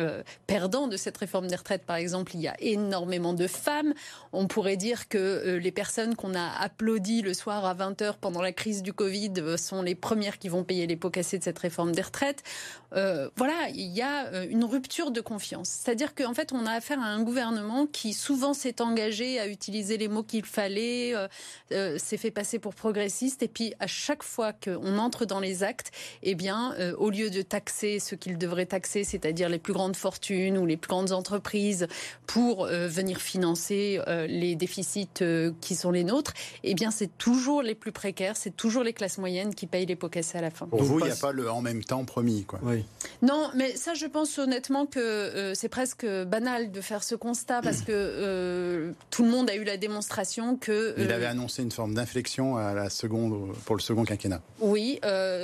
perdants 0.45 0.87
de 0.87 0.97
cette 0.97 1.17
réforme 1.17 1.47
des 1.47 1.55
retraites, 1.55 1.85
par 1.85 1.95
exemple, 1.95 2.35
il 2.35 2.41
y 2.41 2.47
a 2.47 2.55
énormément 2.59 3.33
de 3.33 3.47
femmes. 3.47 3.93
On 4.31 4.47
pourrait 4.47 4.77
dire 4.77 5.07
que 5.07 5.57
les 5.61 5.71
personnes 5.71 6.15
qu'on 6.15 6.35
a 6.35 6.47
applaudies 6.59 7.21
le 7.21 7.33
soir 7.33 7.65
à 7.65 7.73
20h 7.73 8.15
pendant 8.19 8.41
la 8.41 8.51
crise 8.51 8.83
du 8.83 8.93
Covid 8.93 9.57
sont 9.57 9.81
les 9.81 9.95
premières 9.95 10.37
qui 10.37 10.49
vont 10.49 10.63
payer 10.63 10.87
les 10.87 10.95
pots 10.95 11.09
cassés 11.09 11.39
de 11.39 11.43
cette 11.43 11.59
réforme 11.59 11.93
des 11.93 12.01
retraites. 12.01 12.43
voilà, 12.91 13.69
il 13.73 13.91
y 13.93 14.01
a 14.01 14.43
une 14.45 14.63
rupture 14.63 15.11
de 15.11 15.21
confiance. 15.21 15.69
C'est-à-dire 15.69 16.13
qu'en 16.15 16.33
fait, 16.33 16.51
on 16.53 16.65
a 16.65 16.71
affaire 16.71 17.01
à 17.01 17.06
un 17.07 17.23
gouvernement 17.23 17.87
qui 17.87 18.13
souvent 18.13 18.53
s'est 18.53 18.81
engagé 18.81 19.39
à 19.39 19.47
utiliser 19.47 19.97
les 19.97 20.07
mots 20.07 20.23
qu'il 20.23 20.45
fallait, 20.45 21.15
euh, 21.15 21.27
euh, 21.71 21.97
s'est 21.97 22.17
fait 22.17 22.31
passer 22.31 22.59
pour 22.59 22.75
progressiste, 22.75 23.43
et 23.43 23.47
puis 23.47 23.73
à 23.79 23.87
chaque 23.87 24.23
fois 24.23 24.53
qu'on 24.53 24.97
entre 24.97 25.25
dans 25.25 25.39
les 25.39 25.63
actes, 25.63 25.91
eh 26.23 26.35
bien, 26.35 26.73
euh, 26.79 26.95
au 26.97 27.09
lieu 27.09 27.29
de 27.29 27.41
taxer 27.41 27.99
ce 27.99 28.15
qu'il 28.15 28.37
devrait 28.37 28.65
taxer, 28.65 29.03
c'est-à-dire 29.03 29.49
les 29.49 29.59
plus 29.59 29.73
grandes 29.73 29.95
fortunes 29.95 30.57
ou 30.57 30.65
les 30.65 30.77
plus 30.77 30.89
grandes 30.89 31.11
entreprises, 31.11 31.87
pour 32.25 32.65
venir 32.67 33.19
financer 33.21 33.99
les 34.27 34.55
déficits 34.55 35.23
qui 35.61 35.75
sont 35.75 35.91
les 35.91 36.03
nôtres, 36.03 36.33
eh 36.63 36.73
bien, 36.73 36.91
c'est 36.91 37.17
toujours 37.17 37.61
les 37.61 37.75
plus 37.75 37.91
précaires, 37.91 38.35
c'est 38.35 38.55
toujours 38.55 38.83
les 38.83 38.93
classes 38.93 39.17
moyennes 39.17 39.55
qui 39.55 39.65
payent 39.65 39.85
les 39.85 39.95
pots 39.95 40.09
cassés 40.09 40.37
à 40.37 40.41
la 40.41 40.51
fin. 40.51 40.65
Pour 40.67 40.83
vous, 40.83 40.99
il 40.99 41.05
n'y 41.05 41.11
a 41.11 41.15
pas 41.15 41.31
le 41.31 41.49
en 41.49 41.61
même 41.61 41.83
temps 41.83 42.03
promis, 42.05 42.43
quoi. 42.43 42.59
Oui. 42.63 42.83
Non, 43.21 43.49
mais 43.55 43.75
ça, 43.75 43.93
je 43.93 44.05
pense 44.05 44.37
honnêtement 44.37 44.85
que 44.85 45.53
c'est 45.55 45.69
presque 45.69 46.05
banal 46.05 46.71
de 46.71 46.81
faire 46.81 46.96
faire 46.97 47.03
ce 47.03 47.13
constat 47.15 47.61
parce 47.61 47.81
que 47.81 48.93
tout 49.11 49.23
le 49.23 49.29
monde 49.29 49.49
a 49.51 49.55
eu 49.55 49.63
la 49.63 49.77
démonstration 49.77 50.57
que. 50.57 50.95
Il 50.97 51.11
avait 51.11 51.27
annoncé 51.27 51.61
une 51.61 51.71
forme 51.71 51.93
d'inflexion 51.93 52.57
à 52.57 52.73
la 52.73 52.89
seconde 52.89 53.53
pour 53.65 53.75
le 53.75 53.81
second 53.81 54.03
quinquennat. 54.03 54.41
Oui, 54.59 54.99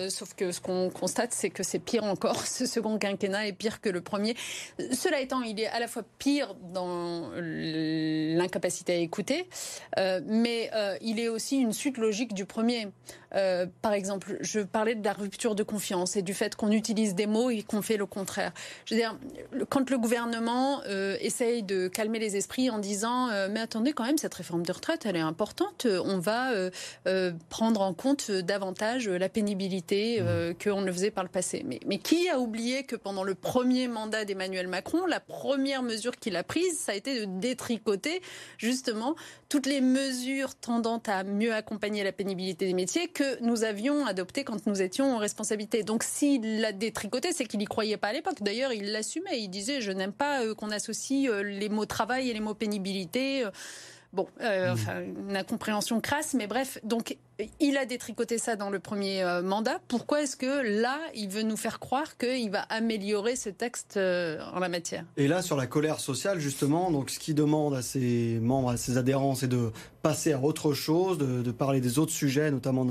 sauf 0.09 0.33
que 0.33 0.51
ce 0.51 0.59
qu'on 0.59 0.89
constate, 0.89 1.33
c'est 1.33 1.51
que 1.51 1.61
c'est 1.61 1.79
pire 1.79 2.03
encore. 2.03 2.45
Ce 2.53 2.65
second 2.65 2.97
quinquennat 2.97 3.47
est 3.47 3.53
pire 3.53 3.81
que 3.81 3.89
le 3.89 4.01
premier. 4.01 4.35
Cela 4.91 5.21
étant, 5.21 5.41
il 5.41 5.59
est 5.59 5.67
à 5.67 5.79
la 5.79 5.87
fois 5.87 6.03
pire 6.17 6.55
dans 6.73 7.29
l'incapacité 7.35 8.93
à 8.93 8.97
écouter, 8.97 9.47
mais 10.25 10.71
il 11.01 11.19
est 11.19 11.29
aussi 11.29 11.57
une 11.57 11.73
suite 11.73 11.97
logique 11.97 12.33
du 12.33 12.45
premier. 12.45 12.87
Euh, 13.35 13.65
par 13.81 13.93
exemple, 13.93 14.37
je 14.41 14.59
parlais 14.59 14.95
de 14.95 15.03
la 15.03 15.13
rupture 15.13 15.55
de 15.55 15.63
confiance 15.63 16.15
et 16.15 16.21
du 16.21 16.33
fait 16.33 16.55
qu'on 16.55 16.71
utilise 16.71 17.15
des 17.15 17.27
mots 17.27 17.49
et 17.49 17.63
qu'on 17.63 17.81
fait 17.81 17.97
le 17.97 18.05
contraire. 18.05 18.51
Je 18.85 18.93
veux 18.93 18.99
dire, 18.99 19.17
quand 19.69 19.89
le 19.89 19.97
gouvernement 19.97 20.81
euh, 20.87 21.17
essaye 21.43 21.63
de 21.63 21.87
calmer 21.87 22.19
les 22.19 22.35
esprits 22.37 22.69
en 22.69 22.79
disant 22.79 23.29
euh, 23.29 23.47
mais 23.51 23.59
attendez 23.59 23.93
quand 23.93 24.05
même 24.05 24.17
cette 24.17 24.33
réforme 24.33 24.65
de 24.65 24.71
retraite 24.71 25.05
elle 25.05 25.15
est 25.15 25.19
importante, 25.19 25.85
on 25.85 26.19
va 26.19 26.51
prendre 27.49 27.81
en 27.81 27.93
compte 27.93 28.31
davantage 28.31 29.07
la 29.09 29.29
pénibilité 29.29 30.21
mmh. 30.21 30.55
qu'on 30.63 30.81
ne 30.81 30.91
faisait 30.91 31.11
par 31.11 31.23
le 31.23 31.29
passé. 31.29 31.63
Mais, 31.65 31.79
mais 31.85 31.97
qui 31.97 32.29
a 32.29 32.39
oublié 32.39 32.83
que 32.83 32.95
pendant 32.95 33.23
le 33.23 33.35
premier 33.35 33.87
mandat 33.87 34.25
d'Emmanuel 34.25 34.67
Macron, 34.67 35.05
la 35.05 35.19
première 35.19 35.83
mesure 35.83 36.17
qu'il 36.17 36.35
a 36.35 36.43
prise, 36.43 36.77
ça 36.77 36.93
a 36.93 36.95
été 36.95 37.21
de 37.21 37.25
détricoter 37.25 38.21
justement 38.57 39.15
toutes 39.49 39.65
les 39.65 39.81
mesures 39.81 40.55
tendant 40.55 41.01
à 41.07 41.23
mieux 41.23 41.53
accompagner 41.53 42.03
la 42.03 42.11
pénibilité 42.11 42.65
des 42.65 42.73
métiers 42.73 43.07
que 43.07 43.41
nous 43.43 43.63
avions 43.63 44.05
adopté 44.05 44.43
quand 44.43 44.65
nous 44.65 44.81
étions 44.81 45.15
en 45.15 45.17
responsabilité. 45.17 45.83
Donc 45.83 46.03
s'il 46.03 46.61
l'a 46.61 46.71
détricoté, 46.71 47.33
c'est 47.33 47.45
qu'il 47.45 47.59
n'y 47.59 47.65
croyait 47.65 47.97
pas 47.97 48.07
à 48.07 48.13
l'époque. 48.13 48.41
D'ailleurs, 48.41 48.73
il 48.73 48.91
l'assumait. 48.91 49.41
Il 49.41 49.49
disait, 49.49 49.81
je 49.81 49.91
n'aime 49.91 50.11
pas 50.11 50.41
euh, 50.41 50.55
qu'on 50.55 50.71
associe 50.71 51.29
euh, 51.29 51.32
les 51.41 51.69
mots 51.69 51.85
travail 51.85 52.29
et 52.29 52.33
les 52.33 52.39
mots 52.39 52.53
pénibilité. 52.53 53.45
Bon, 54.13 54.27
euh, 54.41 54.69
mmh. 54.69 54.73
enfin, 54.73 55.01
une 55.01 55.35
incompréhension 55.35 55.99
crasse, 55.99 56.35
mais 56.35 56.45
bref. 56.45 56.77
Donc, 56.83 57.17
il 57.59 57.77
a 57.77 57.85
détricoté 57.85 58.37
ça 58.37 58.55
dans 58.55 58.69
le 58.69 58.79
premier 58.79 59.23
euh, 59.23 59.41
mandat. 59.41 59.79
Pourquoi 59.87 60.21
est-ce 60.21 60.37
que 60.37 60.81
là, 60.81 60.99
il 61.15 61.29
veut 61.29 61.41
nous 61.41 61.57
faire 61.57 61.79
croire 61.79 62.17
qu'il 62.17 62.51
va 62.51 62.61
améliorer 62.61 63.35
ce 63.35 63.49
texte 63.49 63.97
euh, 63.97 64.39
en 64.53 64.59
la 64.59 64.69
matière? 64.69 65.05
Et 65.17 65.27
là, 65.27 65.41
sur 65.41 65.57
la 65.57 65.67
colère 65.67 65.99
sociale, 65.99 66.39
justement, 66.39 66.91
donc 66.91 67.09
ce 67.09 67.19
qu'il 67.19 67.35
demande 67.35 67.73
à 67.73 67.81
ses 67.81 68.39
membres, 68.41 68.69
à 68.69 68.77
ses 68.77 68.97
adhérents, 68.97 69.35
c'est 69.35 69.47
de 69.47 69.71
passer 70.01 70.33
à 70.33 70.41
autre 70.41 70.73
chose, 70.73 71.17
de, 71.17 71.51
parler 71.51 71.79
des 71.79 71.97
autres 71.97 72.11
sujets, 72.11 72.51
notamment, 72.51 72.85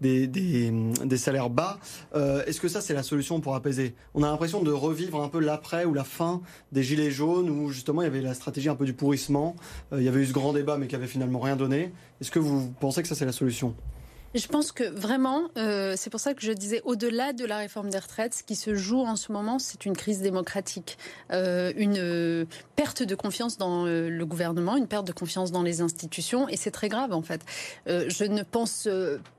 des, 0.00 1.16
salaires 1.16 1.48
bas. 1.48 1.78
Euh, 2.14 2.44
est-ce 2.44 2.60
que 2.60 2.68
ça, 2.68 2.82
c'est 2.82 2.92
la 2.92 3.02
solution 3.02 3.40
pour 3.40 3.54
apaiser? 3.54 3.94
On 4.14 4.22
a 4.22 4.26
l'impression 4.26 4.62
de 4.62 4.70
revivre 4.70 5.22
un 5.22 5.28
peu 5.28 5.40
l'après 5.40 5.86
ou 5.86 5.94
la 5.94 6.04
fin 6.04 6.42
des 6.70 6.82
Gilets 6.82 7.10
jaunes, 7.10 7.48
où 7.48 7.70
justement, 7.70 8.02
il 8.02 8.04
y 8.04 8.08
avait 8.08 8.20
la 8.20 8.34
stratégie 8.34 8.68
un 8.68 8.74
peu 8.74 8.84
du 8.84 8.92
pourrissement. 8.92 9.56
il 9.92 10.02
y 10.02 10.08
avait 10.08 10.20
eu 10.20 10.26
ce 10.26 10.32
grand 10.32 10.52
débat, 10.52 10.76
mais 10.76 10.86
qui 10.86 10.94
avait 10.94 11.06
finalement 11.06 11.40
rien 11.40 11.56
donné. 11.56 11.92
Est-ce 12.20 12.30
que 12.30 12.38
vous 12.38 12.72
pensez 12.80 13.02
que 13.02 13.08
ça, 13.08 13.14
c'est 13.14 13.24
la 13.24 13.32
solution? 13.32 13.74
Je 14.32 14.46
pense 14.46 14.70
que 14.70 14.84
vraiment, 14.84 15.48
euh, 15.56 15.94
c'est 15.96 16.08
pour 16.08 16.20
ça 16.20 16.34
que 16.34 16.42
je 16.42 16.52
disais, 16.52 16.82
au-delà 16.84 17.32
de 17.32 17.44
la 17.44 17.56
réforme 17.58 17.90
des 17.90 17.98
retraites, 17.98 18.32
ce 18.32 18.44
qui 18.44 18.54
se 18.54 18.76
joue 18.76 19.00
en 19.00 19.16
ce 19.16 19.32
moment, 19.32 19.58
c'est 19.58 19.86
une 19.86 19.96
crise 19.96 20.20
démocratique, 20.20 20.98
euh, 21.32 21.72
une 21.76 21.98
euh, 21.98 22.44
perte 22.76 23.02
de 23.02 23.16
confiance 23.16 23.58
dans 23.58 23.86
le 23.86 24.24
gouvernement, 24.24 24.76
une 24.76 24.86
perte 24.86 25.04
de 25.04 25.12
confiance 25.12 25.50
dans 25.50 25.64
les 25.64 25.80
institutions, 25.80 26.48
et 26.48 26.56
c'est 26.56 26.70
très 26.70 26.88
grave 26.88 27.12
en 27.12 27.22
fait. 27.22 27.40
je 27.86 28.24
ne 28.24 28.42
pense 28.44 28.88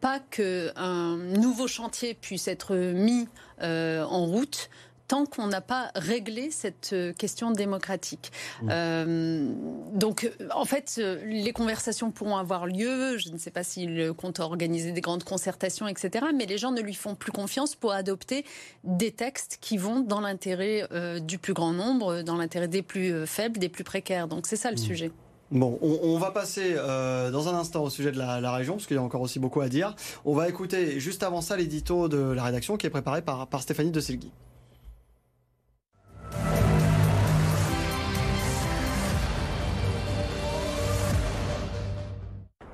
pas 0.01 0.19
qu'un 0.19 1.15
nouveau 1.15 1.67
chantier 1.67 2.13
puisse 2.13 2.49
être 2.49 2.75
mis 2.75 3.29
en 3.61 4.25
route 4.25 4.69
tant 5.11 5.25
qu'on 5.25 5.47
n'a 5.47 5.59
pas 5.59 5.91
réglé 5.93 6.51
cette 6.51 6.91
euh, 6.93 7.11
question 7.11 7.51
démocratique. 7.51 8.31
Mmh. 8.61 8.69
Euh, 8.71 9.53
donc, 9.93 10.31
en 10.55 10.63
fait, 10.63 10.95
euh, 10.99 11.21
les 11.25 11.51
conversations 11.51 12.11
pourront 12.11 12.37
avoir 12.37 12.65
lieu. 12.65 13.17
Je 13.17 13.29
ne 13.29 13.37
sais 13.37 13.51
pas 13.51 13.61
s'il 13.61 14.13
compte 14.13 14.39
organiser 14.39 14.93
des 14.93 15.01
grandes 15.01 15.25
concertations, 15.25 15.85
etc. 15.89 16.27
Mais 16.33 16.45
les 16.45 16.57
gens 16.57 16.71
ne 16.71 16.79
lui 16.79 16.93
font 16.93 17.15
plus 17.15 17.33
confiance 17.33 17.75
pour 17.75 17.91
adopter 17.91 18.45
des 18.85 19.11
textes 19.11 19.57
qui 19.59 19.77
vont 19.77 19.99
dans 19.99 20.21
l'intérêt 20.21 20.87
du 21.19 21.37
plus 21.37 21.53
grand 21.53 21.73
nombre, 21.73 22.21
dans 22.21 22.37
l'intérêt 22.37 22.69
des 22.69 22.81
plus 22.81 23.27
faibles, 23.27 23.59
des 23.59 23.67
plus 23.67 23.83
précaires. 23.83 24.29
Donc, 24.29 24.47
c'est 24.47 24.55
ça 24.55 24.69
le 24.69 24.75
mmh. 24.75 24.79
sujet. 24.79 25.11
Bon, 25.51 25.77
on, 25.81 26.17
va 26.19 26.31
passer 26.31 26.75
dans 26.75 27.49
un 27.49 27.55
instant 27.55 27.83
au 27.83 27.89
sujet 27.89 28.13
de 28.13 28.17
la, 28.17 28.51
région, 28.53 28.75
parce 28.75 28.87
qu'il 28.87 28.95
y 28.95 28.99
a 28.99 29.03
encore 29.03 29.21
aussi 29.21 29.39
beaucoup 29.39 29.59
à 29.59 29.67
dire. 29.67 29.93
On 30.23 30.33
va 30.33 30.47
écouter 30.47 31.01
juste 31.01 31.23
avant 31.23 31.41
ça 31.41 31.57
l'édito 31.57 32.07
de 32.07 32.17
la 32.17 32.43
rédaction 32.43 32.77
qui 32.77 32.87
est 32.87 32.91
préparé 32.91 33.21
par, 33.21 33.47
par 33.47 33.61
Stéphanie 33.61 33.91
de 33.91 33.99
Silgui. 33.99 34.31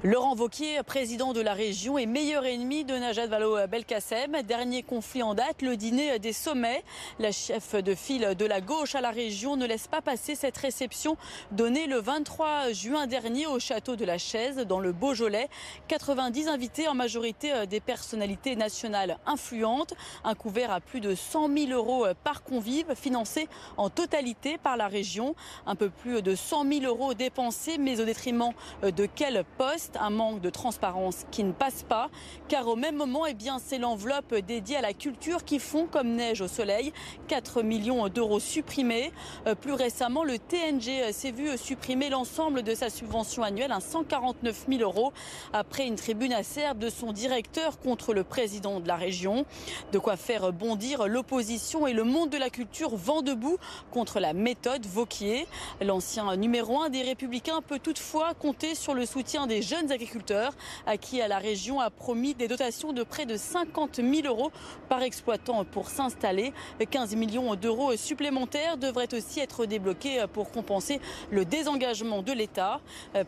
Laurent 0.08 0.36
Vauquier, 0.36 0.82
président 0.84 1.34
de 1.34 1.42
la 1.42 1.52
région 1.52 1.98
et 1.98 2.06
meilleur 2.06 2.46
ennemi 2.46 2.86
de 2.86 2.96
Najat 2.96 3.28
Vallaud-Belkacem. 3.28 4.42
Dernier 4.44 4.82
conflit 4.82 5.22
en 5.22 5.34
date, 5.34 5.62
le 5.62 5.76
dîner 5.76 6.18
des 6.18 6.32
sommets. 6.32 6.86
La 7.20 7.34
chef 7.34 7.76
de 7.76 7.94
file 7.94 8.34
de 8.40 8.46
la 8.46 8.62
gauche 8.62 8.96
à 8.96 9.02
la 9.02 9.12
région 9.12 9.58
ne 9.58 9.66
laisse 9.66 9.88
pas 9.88 10.02
passer 10.02 10.36
cette 10.36 10.56
réception 10.56 11.18
donnée 11.52 11.88
le 11.88 12.00
23 12.00 12.72
juin 12.72 13.06
dernier 13.06 13.48
au 13.48 13.60
château 13.60 13.98
de 13.98 14.06
la 14.06 14.18
Chaise 14.18 14.56
dans 14.66 14.80
le 14.80 14.94
Beaujolais. 14.94 15.50
90 15.90 16.48
invités, 16.48 16.88
en 16.88 16.94
majorité 16.94 17.68
des 17.68 17.82
personnalités 17.82 18.56
nationales 18.56 19.18
influentes. 19.26 19.94
Un 20.24 20.36
couvert 20.36 20.72
à 20.72 20.80
plus 20.80 21.02
de 21.02 21.16
100 21.16 21.50
000 21.54 21.72
euros 21.72 22.06
par 22.24 22.44
convive, 22.44 22.96
financé 22.96 23.50
en 23.76 23.90
totalité 23.90 24.58
par 24.58 24.78
la 24.78 24.88
région. 24.88 25.36
Un 25.66 25.76
peu 25.76 25.90
plus 25.90 26.22
de 26.22 26.34
100 26.34 26.64
000 26.64 26.86
euros 26.86 27.14
dépensés, 27.14 27.78
mais 27.78 28.00
au 28.00 28.06
détriment 28.06 28.54
de 28.84 29.06
quel 29.14 29.44
poste? 29.58 29.97
Un 30.00 30.10
manque 30.10 30.42
de 30.42 30.50
transparence 30.50 31.25
qui 31.32 31.44
ne 31.44 31.51
passe 31.51 31.84
pas, 31.84 32.10
car 32.48 32.68
au 32.68 32.75
même 32.75 32.96
moment, 32.96 33.25
eh 33.25 33.34
bien, 33.34 33.60
c'est 33.60 33.77
l'enveloppe 33.77 34.36
dédiée 34.36 34.77
à 34.77 34.82
la 34.82 34.94
culture 34.94 35.44
qui 35.44 35.60
fond 35.60 35.88
comme 35.89 36.10
neige 36.10 36.42
au 36.42 36.48
soleil. 36.48 36.94
4 37.27 37.62
millions 37.62 38.08
d'euros 38.10 38.39
supprimés. 38.39 39.12
Euh, 39.46 39.56
plus 39.56 39.74
récemment, 39.74 40.24
le 40.24 40.38
TNG 40.38 41.12
s'est 41.12 41.32
vu 41.32 41.58
supprimer 41.58 42.10
l'ensemble 42.10 42.63
de 42.63 42.74
sa 42.74 42.89
subvention 42.89 43.44
annuelle, 43.44 43.72
à 43.72 43.80
149 43.80 44.66
000 44.70 44.82
euros, 44.82 45.12
après 45.54 45.88
une 45.88 45.96
tribune 45.96 46.34
acerbe 46.34 46.80
de 46.80 46.89
son 46.89 47.12
directeur 47.12 47.80
contre 47.80 48.13
le 48.13 48.24
président 48.24 48.80
de 48.80 48.88
la 48.88 48.96
région. 48.96 49.46
De 49.92 50.00
quoi 50.00 50.18
faire 50.18 50.51
bondir 50.54 51.08
l'opposition 51.08 51.88
et 51.88 51.94
le 51.94 52.04
monde 52.04 52.30
de 52.30 52.38
la 52.38 52.50
culture 52.50 52.96
vent 52.96 53.22
debout 53.22 53.58
contre 53.92 54.20
la 54.20 54.34
méthode 54.34 54.86
Vauquier. 54.86 55.48
L'ancien 55.82 56.36
numéro 56.36 56.82
un 56.82 56.89
des 56.89 57.01
Républicains 57.01 57.62
peut 57.62 57.80
toutefois 57.80 58.34
compter 58.34 58.75
sur 58.75 58.94
le 58.94 59.06
soutien 59.06 59.48
des 59.48 59.62
jeunes 59.62 59.76
jeunes 59.77 59.91
agriculteurs 59.91 60.53
à 60.86 60.98
qui 60.98 61.17
la 61.17 61.38
région 61.38 61.79
a 61.79 61.89
promis 61.89 62.34
des 62.34 62.48
dotations 62.48 62.93
de 62.93 63.03
près 63.03 63.25
de 63.25 63.38
50 63.38 63.98
000 63.98 64.27
euros 64.27 64.51
par 64.89 65.03
exploitant 65.03 65.65
pour 65.65 65.89
s'installer. 65.89 66.53
15 66.89 67.15
millions 67.15 67.55
d'euros 67.55 67.96
supplémentaires 67.96 68.77
devraient 68.77 69.13
aussi 69.13 69.39
être 69.39 69.65
débloqués 69.65 70.25
pour 70.34 70.51
compenser 70.51 71.00
le 71.31 71.46
désengagement 71.46 72.22
de 72.22 72.31
l'État. 72.31 72.81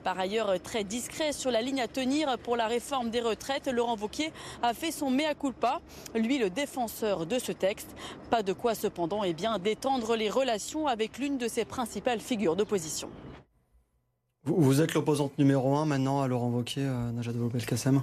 Par 0.04 0.20
ailleurs, 0.20 0.60
très 0.62 0.84
discret 0.84 1.34
sur 1.34 1.52
la 1.52 1.62
ligne 1.62 1.82
à 1.82 1.88
tenir 1.88 2.38
pour 2.40 2.56
la 2.56 2.68
réforme 2.68 3.10
des 3.10 3.22
retraites, 3.22 3.68
Laurent 3.68 3.96
Vauquier 3.96 4.32
a 4.64 4.74
fait 4.74 4.92
son 4.92 5.12
mea 5.12 5.36
culpa, 5.36 5.82
lui 6.16 6.38
le 6.38 6.50
défenseur 6.50 7.26
de 7.26 7.38
ce 7.38 7.52
texte. 7.52 7.90
Pas 8.30 8.44
de 8.44 8.54
quoi 8.54 8.76
cependant 8.76 9.24
eh 9.24 9.36
détendre 9.62 10.16
les 10.16 10.30
relations 10.30 10.88
avec 10.88 11.18
l'une 11.18 11.38
de 11.38 11.48
ses 11.48 11.66
principales 11.66 12.20
figures 12.20 12.56
d'opposition. 12.56 13.10
Vous, 14.46 14.82
êtes 14.82 14.94
l'opposante 14.94 15.38
numéro 15.38 15.76
un 15.76 15.86
maintenant 15.86 16.22
à 16.22 16.28
Laurent 16.28 16.50
Wauquiez, 16.50 16.86
euh, 16.86 17.12
Najat 17.12 17.34
Vallaud-Belkacem 17.34 18.02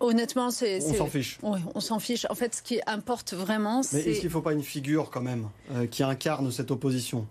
Honnêtement, 0.00 0.50
c'est... 0.50 0.82
On 0.84 0.94
s'en 0.94 1.06
fiche. 1.06 1.38
Oui, 1.42 1.58
on 1.74 1.80
s'en 1.80 1.98
fiche. 1.98 2.26
En 2.28 2.34
fait, 2.34 2.54
ce 2.54 2.62
qui 2.62 2.80
importe 2.86 3.32
vraiment, 3.32 3.82
c'est... 3.82 3.96
Mais 3.96 4.10
est-ce 4.10 4.20
qu'il 4.20 4.28
ne 4.28 4.32
faut 4.32 4.42
pas 4.42 4.52
une 4.52 4.62
figure 4.62 5.10
quand 5.10 5.22
même 5.22 5.48
euh, 5.72 5.86
qui 5.86 6.02
incarne 6.02 6.50
cette 6.52 6.70
opposition? 6.70 7.26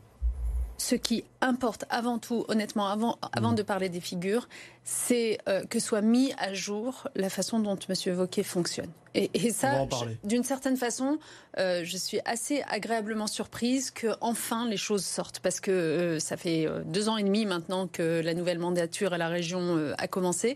Ce 0.77 0.96
qui 0.96 1.24
importe 1.41 1.86
avant 1.89 2.19
tout, 2.19 2.46
honnêtement, 2.48 2.88
avant, 2.88 3.17
avant 3.34 3.51
mm. 3.51 3.55
de 3.55 3.63
parler 3.63 3.89
des 3.89 4.00
figures, 4.00 4.48
c'est 4.84 5.39
euh, 5.50 5.65
que 5.65 5.79
soit 5.79 6.01
mis 6.01 6.34
à 6.38 6.53
jour 6.53 7.07
la 7.15 7.29
façon 7.29 7.60
dont 7.60 7.77
M. 7.89 8.13
Vauquier 8.13 8.43
fonctionne. 8.43 8.89
Et, 9.15 9.50
ça, 9.50 9.88
d'une 10.24 10.43
certaine 10.43 10.77
façon, 10.77 11.17
euh, 11.57 11.81
je 11.84 11.98
suis 11.98 12.19
assez 12.25 12.62
agréablement 12.67 13.25
surprise 13.25 13.89
que 13.89 14.10
enfin 14.22 14.69
les 14.69 14.77
choses 14.77 15.03
sortent, 15.03 15.39
parce 15.39 15.60
que 15.60 15.72
euh, 15.72 16.19
ça 16.19 16.38
fait 16.38 16.67
deux 16.86 17.10
ans 17.10 17.17
et 17.17 17.24
demi 17.24 17.48
maintenant 17.48 17.88
que 17.88 18.22
la 18.24 18.36
nouvelle 18.36 18.60
mandature 18.60 19.13
à 19.13 19.17
la 19.17 19.27
région 19.27 19.93
a 19.98 20.07
commencé. 20.07 20.55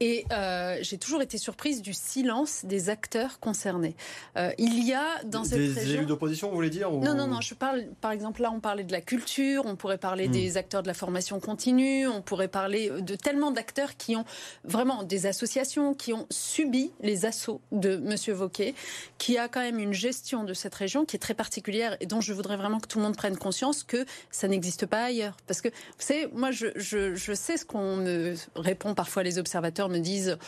Et 0.00 0.24
euh, 0.32 0.78
j'ai 0.80 0.96
toujours 0.96 1.20
été 1.20 1.36
surprise 1.36 1.82
du 1.82 1.92
silence 1.92 2.64
des 2.64 2.88
acteurs 2.88 3.38
concernés. 3.38 3.94
Euh, 4.38 4.50
il 4.56 4.86
y 4.86 4.94
a 4.94 5.22
dans 5.24 5.44
cette 5.44 5.58
des 5.58 5.68
région... 5.72 5.98
élus 5.98 6.06
d'opposition, 6.06 6.48
vous 6.48 6.54
voulez 6.54 6.70
dire 6.70 6.90
ou... 6.90 7.04
Non, 7.04 7.14
non, 7.14 7.26
non. 7.26 7.42
Je 7.42 7.52
parle, 7.52 7.84
par 8.00 8.10
exemple, 8.10 8.40
là, 8.40 8.50
on 8.50 8.60
parlait 8.60 8.84
de 8.84 8.92
la 8.92 9.02
culture, 9.02 9.64
on 9.66 9.76
pourrait 9.76 9.98
parler 9.98 10.28
Hmm. 10.28 10.32
des 10.32 10.56
acteurs 10.56 10.82
de 10.82 10.86
la 10.86 10.94
formation 10.94 11.38
continue, 11.38 12.08
on 12.08 12.22
pourrait 12.22 12.48
parler 12.48 12.90
de 13.00 13.14
tellement 13.14 13.50
d'acteurs 13.50 13.96
qui 13.96 14.16
ont 14.16 14.24
vraiment 14.64 15.02
des 15.02 15.26
associations 15.26 15.92
qui 15.92 16.12
ont 16.14 16.26
subi 16.30 16.92
les 17.02 17.26
assauts 17.26 17.60
de 17.70 17.96
Monsieur 17.96 18.32
Vauquier, 18.32 18.74
qui 19.18 19.36
a 19.36 19.48
quand 19.48 19.60
même 19.60 19.78
une 19.78 19.92
gestion 19.92 20.44
de 20.44 20.54
cette 20.54 20.74
région 20.74 21.04
qui 21.04 21.16
est 21.16 21.20
très 21.20 21.34
particulière 21.34 21.96
et 22.00 22.06
dont 22.06 22.20
je 22.22 22.32
voudrais 22.32 22.56
vraiment 22.56 22.80
que 22.80 22.86
tout 22.86 22.98
le 22.98 23.04
monde 23.04 23.16
prenne 23.16 23.36
conscience 23.36 23.84
que 23.84 24.06
ça 24.30 24.48
n'existe 24.48 24.86
pas 24.86 25.04
ailleurs. 25.04 25.36
Parce 25.46 25.60
que, 25.60 25.68
vous 25.68 25.74
savez, 25.98 26.26
moi, 26.32 26.52
je, 26.52 26.68
je, 26.76 27.14
je 27.14 27.32
sais 27.34 27.56
ce 27.58 27.66
qu'on 27.66 27.96
me 27.96 28.34
répond 28.56 28.94
parfois 28.94 29.22
les 29.22 29.38
observateurs 29.38 29.89
me 29.90 30.00
disent 30.00 30.40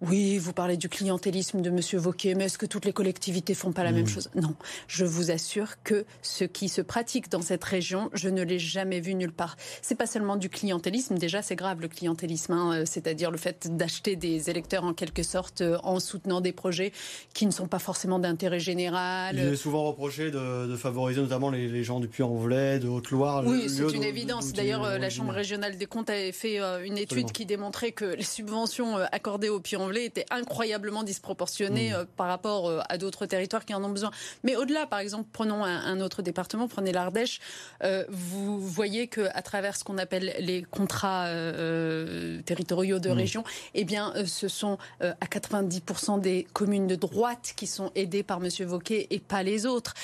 oui, 0.00 0.38
vous 0.38 0.52
parlez 0.52 0.76
du 0.76 0.88
clientélisme 0.88 1.60
de 1.60 1.70
Monsieur 1.70 1.98
Vauquier, 1.98 2.34
mais 2.34 2.44
est-ce 2.44 2.56
que 2.56 2.66
toutes 2.66 2.84
les 2.84 2.92
collectivités 2.92 3.52
font 3.52 3.72
pas 3.72 3.84
la 3.84 3.92
même 3.92 4.06
chose? 4.06 4.30
Non, 4.34 4.54
je 4.86 5.04
vous 5.04 5.30
assure 5.30 5.82
que 5.82 6.04
ce 6.22 6.44
qui 6.44 6.68
se 6.68 6.80
pratique 6.80 7.28
dans 7.30 7.42
cette 7.42 7.64
région, 7.64 8.08
je 8.12 8.28
ne 8.28 8.42
l'ai 8.42 8.58
jamais 8.58 9.00
vu 9.00 9.14
nulle 9.14 9.32
part. 9.32 9.56
C'est 9.82 9.96
pas 9.96 10.06
seulement 10.06 10.36
du 10.36 10.48
clientélisme, 10.48 11.18
déjà 11.18 11.42
c'est 11.42 11.56
grave 11.56 11.80
le 11.80 11.88
clientélisme, 11.88 12.52
hein, 12.52 12.72
euh, 12.74 12.84
c'est-à-dire 12.86 13.30
le 13.32 13.38
fait 13.38 13.76
d'acheter 13.76 14.16
des 14.16 14.50
électeurs 14.50 14.84
en 14.84 14.94
quelque 14.94 15.22
sorte 15.24 15.62
euh, 15.62 15.78
en 15.82 15.98
soutenant 15.98 16.40
des 16.40 16.52
projets 16.52 16.92
qui 17.34 17.46
ne 17.46 17.50
sont 17.50 17.66
pas 17.66 17.80
forcément 17.80 18.20
d'intérêt 18.20 18.60
général. 18.60 19.36
Il 19.36 19.42
est 19.42 19.56
souvent 19.56 19.84
reproché 19.84 20.30
de, 20.30 20.68
de 20.68 20.76
favoriser 20.76 21.20
notamment 21.20 21.50
les, 21.50 21.68
les 21.68 21.82
gens 21.82 21.98
du 21.98 22.08
Puy-en-Velay, 22.08 22.78
de 22.78 22.88
Haute-Loire. 22.88 23.42
Oui, 23.44 23.68
c'est 23.68 23.92
une 23.92 24.04
évidence. 24.04 24.52
D'ailleurs, 24.52 24.84
euh, 24.84 24.96
la. 24.98 25.08
Chambre 25.08 25.32
régionale 25.32 25.78
des 25.78 25.86
comptes 25.86 26.10
avait 26.10 26.32
fait 26.32 26.58
une 26.58 26.98
étude 26.98 27.02
Absolument. 27.02 27.28
qui 27.30 27.46
démontrait 27.46 27.92
que 27.92 28.04
les 28.04 28.22
subventions 28.22 28.98
accordées 29.10 29.48
au 29.48 29.58
Puy-en-Velay 29.58 29.87
étaient 29.96 30.26
incroyablement 30.30 31.02
disproportionnées 31.02 31.90
Mmh. 31.90 31.94
euh, 31.94 32.04
par 32.16 32.26
rapport 32.28 32.68
euh, 32.68 32.80
à 32.88 32.98
d'autres 32.98 33.26
territoires 33.26 33.64
qui 33.64 33.74
en 33.74 33.82
ont 33.84 33.88
besoin. 33.90 34.10
Mais 34.42 34.56
au-delà, 34.56 34.86
par 34.86 34.98
exemple, 34.98 35.28
prenons 35.32 35.64
un, 35.64 35.78
un 35.84 36.00
autre 36.00 36.22
département, 36.22 36.68
prenez 36.68 36.92
l'Ardèche. 36.92 37.40
euh, 37.84 38.04
vous 38.08 38.58
voyez 38.60 39.06
que 39.06 39.28
à 39.34 39.42
travers 39.42 39.76
ce 39.76 39.84
qu'on 39.84 39.98
appelle 39.98 40.34
les 40.40 40.62
contrats 40.62 41.26
euh, 41.26 42.42
territoriaux 42.42 42.98
de 42.98 43.08
Mmh. 43.08 43.12
région, 43.12 43.44
eh 43.74 43.84
bien, 43.84 44.12
ce 44.26 44.48
sont 44.48 44.78
euh, 45.02 45.12
à 45.20 45.26
90% 45.26 46.20
des 46.20 46.46
communes 46.52 46.86
de 46.86 46.94
droite 46.96 47.52
qui 47.56 47.66
sont 47.66 47.90
aidées 47.94 48.22
par 48.22 48.40
Monsieur 48.40 48.66
Vauquier 48.66 49.06
et 49.14 49.18
pas 49.20 49.42
les 49.42 49.66
autres. 49.66 49.94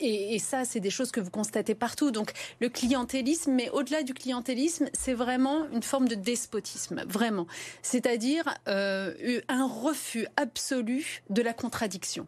Et, 0.00 0.34
et 0.34 0.38
ça, 0.38 0.64
c'est 0.64 0.80
des 0.80 0.90
choses 0.90 1.10
que 1.10 1.20
vous 1.20 1.30
constatez 1.30 1.74
partout. 1.74 2.10
Donc, 2.10 2.32
le 2.60 2.68
clientélisme, 2.68 3.52
mais 3.52 3.70
au-delà 3.70 4.02
du 4.02 4.14
clientélisme, 4.14 4.86
c'est 4.92 5.14
vraiment 5.14 5.66
une 5.72 5.82
forme 5.82 6.08
de 6.08 6.14
despotisme, 6.14 7.02
vraiment. 7.08 7.46
C'est-à-dire 7.82 8.44
euh, 8.68 9.07
un 9.48 9.66
refus 9.66 10.26
absolu 10.36 11.22
de 11.30 11.42
la 11.42 11.52
contradiction. 11.52 12.26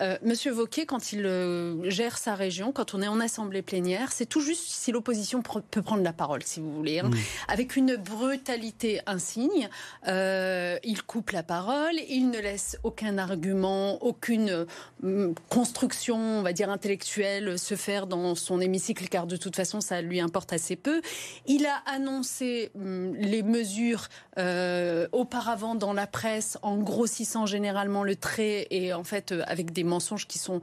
Euh, 0.00 0.16
Monsieur 0.22 0.52
Vauquier, 0.52 0.86
quand 0.86 1.12
il 1.12 1.24
euh, 1.26 1.88
gère 1.90 2.18
sa 2.18 2.34
région, 2.34 2.72
quand 2.72 2.94
on 2.94 3.02
est 3.02 3.08
en 3.08 3.20
assemblée 3.20 3.62
plénière, 3.62 4.12
c'est 4.12 4.26
tout 4.26 4.40
juste 4.40 4.66
si 4.68 4.92
l'opposition 4.92 5.40
pr- 5.40 5.62
peut 5.70 5.82
prendre 5.82 6.02
la 6.02 6.12
parole, 6.12 6.42
si 6.42 6.60
vous 6.60 6.72
voulez, 6.72 7.00
hein, 7.00 7.10
avec 7.48 7.76
une 7.76 7.96
brutalité 7.96 9.00
insigne. 9.06 9.68
Euh, 10.08 10.78
il 10.84 11.02
coupe 11.02 11.30
la 11.30 11.42
parole, 11.42 11.94
il 12.08 12.30
ne 12.30 12.38
laisse 12.38 12.78
aucun 12.82 13.18
argument, 13.18 14.02
aucune 14.02 14.66
euh, 15.02 15.32
construction, 15.48 16.16
on 16.16 16.42
va 16.42 16.52
dire 16.52 16.70
intellectuelle, 16.70 17.58
se 17.58 17.74
faire 17.76 18.06
dans 18.06 18.34
son 18.34 18.60
hémicycle, 18.60 19.08
car 19.08 19.26
de 19.26 19.36
toute 19.36 19.56
façon, 19.56 19.80
ça 19.80 20.02
lui 20.02 20.20
importe 20.20 20.52
assez 20.52 20.76
peu. 20.76 21.00
Il 21.46 21.66
a 21.66 21.76
annoncé 21.86 22.70
hum, 22.74 23.14
les 23.16 23.42
mesures 23.42 24.08
euh, 24.38 25.06
auparavant 25.12 25.74
dans 25.74 25.92
la 25.92 26.06
presse 26.14 26.56
en 26.62 26.76
grossissant 26.78 27.44
généralement 27.46 28.04
le 28.04 28.14
trait 28.14 28.66
et 28.70 28.92
en 28.94 29.04
fait 29.04 29.32
euh, 29.32 29.42
avec 29.46 29.72
des 29.72 29.82
mensonges 29.84 30.26
qui 30.28 30.38
sont 30.38 30.60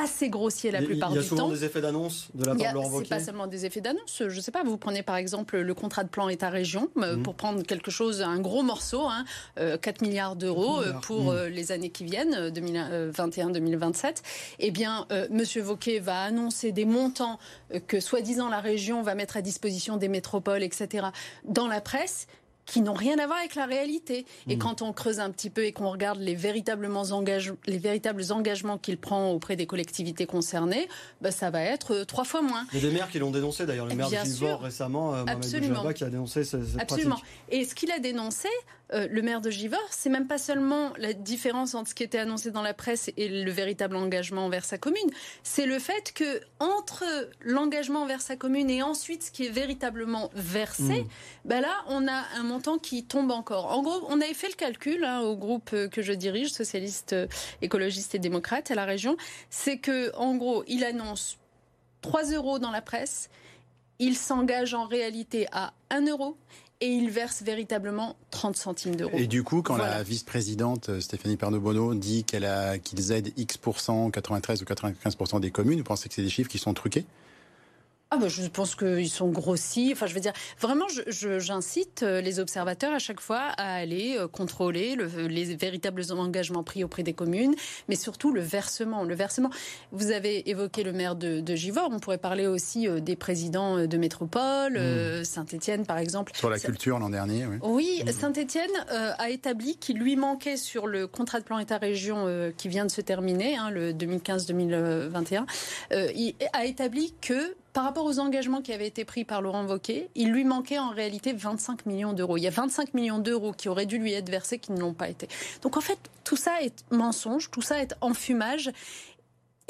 assez 0.00 0.28
grossiers 0.28 0.70
la 0.70 0.78
Il 0.78 0.82
y 0.82 0.84
a- 0.84 0.88
plupart 0.90 1.10
il 1.10 1.16
y 1.16 1.18
a 1.18 1.22
du 1.22 1.26
souvent 1.28 1.42
temps. 1.42 1.48
des 1.50 1.64
effets 1.64 1.80
d'annonce 1.80 2.28
de 2.34 2.44
la 2.44 2.54
part 2.54 2.66
a- 2.66 2.70
de 2.70 2.74
Laurent 2.74 2.88
C'est 2.88 2.94
Wauquiez. 2.98 3.08
pas 3.08 3.18
seulement 3.20 3.46
des 3.48 3.66
effets 3.66 3.80
d'annonce. 3.80 4.22
Je 4.28 4.40
sais 4.40 4.52
pas, 4.52 4.62
vous 4.62 4.76
prenez 4.76 5.02
par 5.02 5.16
exemple 5.16 5.58
le 5.58 5.74
contrat 5.74 6.04
de 6.04 6.08
plan 6.08 6.28
État-région 6.28 6.88
euh, 6.98 7.16
Mhm. 7.16 7.22
pour 7.24 7.34
prendre 7.34 7.62
quelque 7.64 7.90
chose, 7.90 8.22
un 8.22 8.38
gros 8.38 8.62
morceau, 8.62 9.02
hein, 9.08 9.24
euh, 9.58 9.76
4 9.76 10.00
milliards 10.02 10.36
d'euros 10.36 10.82
4 10.84 11.00
pour 11.00 11.32
euh, 11.32 11.48
les 11.48 11.72
années 11.72 11.90
qui 11.90 12.04
viennent, 12.04 12.34
euh, 12.34 12.50
2021-2027. 12.50 14.22
Eh 14.60 14.70
bien, 14.70 15.06
euh, 15.10 15.26
Monsieur 15.30 15.62
Vauquier 15.62 15.98
va 16.00 16.22
annoncer 16.22 16.70
des 16.72 16.84
montants 16.84 17.38
que 17.88 17.98
soi-disant 18.00 18.48
la 18.48 18.60
région 18.60 19.02
va 19.02 19.14
mettre 19.16 19.36
à 19.36 19.42
disposition 19.42 19.96
des 19.96 20.08
métropoles, 20.08 20.62
etc. 20.62 21.06
dans 21.44 21.66
la 21.66 21.80
presse 21.80 22.26
qui 22.68 22.82
n'ont 22.82 22.92
rien 22.92 23.18
à 23.18 23.26
voir 23.26 23.38
avec 23.38 23.54
la 23.54 23.64
réalité. 23.66 24.26
Et 24.46 24.54
Mhm. 24.54 24.58
quand 24.60 24.82
on 24.82 24.92
creuse 24.92 25.18
un 25.20 25.30
petit 25.30 25.48
peu 25.50 25.64
et 25.64 25.72
qu'on 25.72 25.90
regarde 25.90 26.20
les, 26.20 26.34
véritablement 26.34 27.02
engage- 27.12 27.54
les 27.66 27.78
véritables 27.78 28.22
engagements 28.30 28.76
qu'il 28.78 28.98
prend 28.98 29.30
auprès 29.30 29.56
des 29.56 29.66
collectivités 29.66 30.26
concernées, 30.26 30.86
bah, 31.22 31.30
ça 31.30 31.48
va 31.50 31.62
être 31.62 31.94
euh, 31.94 32.04
trois 32.04 32.24
fois 32.24 32.42
moins. 32.42 32.66
Il 32.74 32.80
y 32.82 32.86
a 32.86 32.88
des 32.90 32.94
maires 32.94 33.08
qui 33.10 33.18
l'ont 33.18 33.30
dénoncé 33.30 33.64
d'ailleurs. 33.64 33.86
Le 33.86 33.94
maire 33.94 34.10
de 34.10 34.28
sûr. 34.28 34.60
récemment, 34.60 35.14
euh, 35.14 35.24
Mohamed. 35.24 35.68
Boujaba, 35.68 35.94
qui 35.94 36.04
a 36.04 36.10
dénoncé 36.10 36.44
ce- 36.44 36.62
cette 36.64 36.80
Absolument. 36.80 37.16
pratique. 37.16 37.30
Et 37.48 37.64
ce 37.64 37.74
qu'il 37.74 37.90
a 37.90 37.98
dénoncé, 37.98 38.48
euh, 38.92 39.06
le 39.10 39.22
maire 39.22 39.40
de 39.40 39.50
Givors, 39.50 39.88
c'est 39.90 40.08
même 40.08 40.26
pas 40.26 40.38
seulement 40.38 40.92
la 40.98 41.12
différence 41.12 41.74
entre 41.74 41.90
ce 41.90 41.94
qui 41.94 42.02
était 42.02 42.18
annoncé 42.18 42.50
dans 42.50 42.62
la 42.62 42.74
presse 42.74 43.10
et 43.16 43.28
le 43.28 43.50
véritable 43.50 43.96
engagement 43.96 44.46
envers 44.46 44.64
sa 44.64 44.78
commune. 44.78 45.10
C'est 45.42 45.66
le 45.66 45.78
fait 45.78 46.12
que 46.12 46.40
entre 46.58 47.04
l'engagement 47.40 48.02
envers 48.02 48.20
sa 48.20 48.36
commune 48.36 48.70
et 48.70 48.82
ensuite 48.82 49.24
ce 49.24 49.30
qui 49.30 49.46
est 49.46 49.50
véritablement 49.50 50.30
versé, 50.34 51.02
Mm. 51.02 51.08
ben 51.44 51.60
là, 51.60 51.74
on 51.88 52.06
a 52.08 52.24
un 52.36 52.42
montant 52.42 52.78
qui 52.78 53.04
tombe 53.04 53.30
encore. 53.30 53.66
En 53.72 53.82
gros, 53.82 54.06
on 54.08 54.20
avait 54.20 54.34
fait 54.34 54.48
le 54.48 54.54
calcul 54.54 55.04
hein, 55.04 55.20
au 55.20 55.36
groupe 55.36 55.70
euh, 55.72 55.88
que 55.88 56.02
je 56.02 56.12
dirige, 56.12 56.50
socialiste, 56.50 57.12
euh, 57.12 57.26
écologiste 57.62 58.14
et 58.14 58.18
démocrate 58.18 58.70
à 58.70 58.74
la 58.74 58.84
région, 58.84 59.16
c'est 59.50 59.78
que 59.78 60.14
en 60.16 60.36
gros, 60.36 60.64
il 60.66 60.84
annonce 60.84 61.38
3 62.00 62.32
euros 62.32 62.58
dans 62.58 62.70
la 62.70 62.82
presse, 62.82 63.28
il 63.98 64.16
s'engage 64.16 64.74
en 64.74 64.86
réalité 64.86 65.46
à 65.52 65.72
1 65.90 66.06
euro 66.06 66.36
et 66.80 66.88
il 66.88 67.10
verse 67.10 67.42
véritablement 67.42 68.16
30 68.30 68.56
centimes 68.56 68.96
d'euros. 68.96 69.16
Et 69.16 69.26
du 69.26 69.42
coup, 69.42 69.62
quand 69.62 69.76
Voilà. 69.76 69.96
la 69.96 70.02
vice-présidente 70.02 70.90
euh, 70.90 71.00
Stéphanie 71.00 71.36
Pernobono 71.36 71.94
dit 71.94 72.24
qu'elle 72.24 72.44
a, 72.44 72.78
qu'ils 72.78 73.10
aident 73.12 73.32
X%, 73.36 74.10
93 74.10 74.62
ou 74.62 74.64
95% 74.64 75.40
des 75.40 75.50
communes, 75.50 75.78
vous 75.78 75.84
pensez 75.84 76.08
que 76.08 76.14
c'est 76.14 76.22
des 76.22 76.28
chiffres 76.28 76.50
qui 76.50 76.58
sont 76.58 76.74
truqués? 76.74 77.04
Ah 78.10 78.16
bah, 78.16 78.28
je 78.28 78.46
pense 78.46 78.74
qu'ils 78.74 79.10
sont 79.10 79.28
grossis. 79.28 79.90
Enfin, 79.92 80.06
je 80.06 80.14
veux 80.14 80.20
dire, 80.20 80.32
vraiment, 80.58 80.86
j'incite 81.08 82.02
euh, 82.02 82.22
les 82.22 82.40
observateurs 82.40 82.94
à 82.94 82.98
chaque 82.98 83.20
fois 83.20 83.40
à 83.58 83.74
aller 83.74 84.16
euh, 84.18 84.26
contrôler 84.26 84.94
le- 84.94 85.26
les 85.26 85.54
véritables 85.54 86.02
engagements 86.12 86.62
pris 86.62 86.82
auprès 86.84 87.02
des 87.02 87.12
communes, 87.12 87.54
mais 87.86 87.96
surtout 87.96 88.32
le 88.32 88.40
versement. 88.40 89.04
Le 89.04 89.14
versement. 89.14 89.50
Vous 89.92 90.10
avez 90.10 90.48
évoqué 90.48 90.84
le 90.84 90.92
maire 90.92 91.16
de, 91.16 91.40
de 91.40 91.54
Givors. 91.54 91.90
On 91.92 91.98
pourrait 91.98 92.16
parler 92.16 92.46
aussi 92.46 92.88
euh, 92.88 93.00
des 93.00 93.14
présidents 93.14 93.86
de 93.86 93.96
métropole, 93.98 94.78
euh, 94.78 95.22
Saint-Étienne 95.22 95.84
par 95.84 95.98
exemple. 95.98 96.32
Sur 96.34 96.48
la 96.48 96.58
culture 96.58 96.98
l'an 96.98 97.10
dernier, 97.10 97.44
oui. 97.44 97.56
Oui, 97.62 98.02
Saint-Étienne 98.10 98.70
a 98.88 99.28
établi 99.28 99.76
qu'il 99.76 99.98
lui 99.98 100.16
manquait 100.16 100.56
sur 100.56 100.86
le 100.86 101.06
contrat 101.06 101.40
de 101.40 101.44
plan 101.44 101.58
État-région 101.58 102.24
euh, 102.26 102.52
qui 102.56 102.68
vient 102.68 102.86
de 102.86 102.90
se 102.90 103.02
terminer, 103.02 103.56
hein, 103.58 103.68
le 103.70 103.92
2015-2021, 103.92 105.44
euh, 105.92 106.08
il 106.14 106.34
a 106.54 106.64
établi 106.64 107.12
que 107.20 107.54
par 107.78 107.84
rapport 107.84 108.06
aux 108.06 108.18
engagements 108.18 108.60
qui 108.60 108.72
avaient 108.72 108.88
été 108.88 109.04
pris 109.04 109.22
par 109.22 109.40
Laurent 109.40 109.64
Wauquiez, 109.64 110.10
il 110.16 110.32
lui 110.32 110.42
manquait 110.42 110.80
en 110.80 110.90
réalité 110.90 111.32
25 111.32 111.86
millions 111.86 112.12
d'euros. 112.12 112.36
Il 112.36 112.42
y 112.42 112.48
a 112.48 112.50
25 112.50 112.92
millions 112.92 113.20
d'euros 113.20 113.52
qui 113.52 113.68
auraient 113.68 113.86
dû 113.86 113.98
lui 113.98 114.14
être 114.14 114.28
versés 114.28 114.58
qui 114.58 114.72
ne 114.72 114.80
l'ont 114.80 114.94
pas 114.94 115.08
été. 115.08 115.28
Donc 115.62 115.76
en 115.76 115.80
fait, 115.80 115.96
tout 116.24 116.34
ça 116.34 116.60
est 116.60 116.84
mensonge, 116.90 117.52
tout 117.52 117.62
ça 117.62 117.80
est 117.80 117.94
enfumage. 118.00 118.72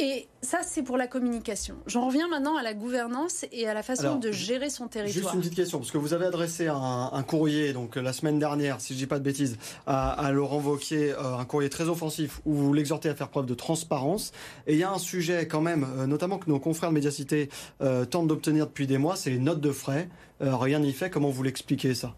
Et 0.01 0.29
ça, 0.43 0.61
c'est 0.63 0.85
pour 0.85 0.97
la 0.97 1.09
communication. 1.09 1.75
J'en 1.87 2.07
reviens 2.07 2.29
maintenant 2.29 2.57
à 2.57 2.63
la 2.63 2.73
gouvernance 2.73 3.45
et 3.51 3.67
à 3.67 3.75
la 3.75 3.83
façon 3.83 4.03
Alors, 4.03 4.19
de 4.19 4.31
gérer 4.31 4.71
son 4.71 4.85
Juste 4.85 4.93
territoire. 4.93 5.35
une 5.35 5.41
petite 5.41 5.57
question, 5.57 5.79
parce 5.79 5.91
que 5.91 5.99
vous 5.99 6.15
avez 6.15 6.27
adressé 6.27 6.69
un, 6.69 7.11
un 7.13 7.23
courrier, 7.25 7.73
donc 7.73 7.97
la 7.97 8.13
semaine 8.13 8.39
dernière, 8.39 8.81
si 8.81 8.95
je 8.95 8.99
dis 8.99 9.07
pas 9.09 9.19
de 9.19 9.25
bêtises, 9.25 9.57
à, 9.89 10.11
à 10.11 10.31
Laurent 10.31 10.61
Wauquiez, 10.61 11.13
euh, 11.15 11.37
un 11.37 11.45
courrier 11.45 11.69
très 11.69 11.89
offensif 11.89 12.41
où 12.47 12.55
vous 12.55 12.73
l'exhortez 12.73 13.09
à 13.09 13.17
faire 13.17 13.29
preuve 13.29 13.47
de 13.47 13.55
transparence. 13.55 14.31
Et 14.69 14.75
il 14.75 14.79
y 14.79 14.85
a 14.85 14.93
un 14.93 14.99
sujet 14.99 15.49
quand 15.49 15.61
même, 15.63 15.85
euh, 15.99 16.07
notamment 16.07 16.39
que 16.39 16.49
nos 16.49 16.61
confrères 16.61 16.91
de 16.91 16.95
Médiacité 16.95 17.49
euh, 17.83 18.05
tentent 18.05 18.29
d'obtenir 18.29 18.69
depuis 18.69 18.87
des 18.87 18.99
mois, 18.99 19.17
c'est 19.17 19.31
les 19.31 19.41
notes 19.41 19.61
de 19.61 19.73
frais. 19.73 20.09
Rien 20.41 20.79
n'y 20.79 20.93
fait. 20.93 21.11
Comment 21.11 21.31
vous 21.31 21.43
l'expliquez 21.43 21.97
ça? 21.97 22.15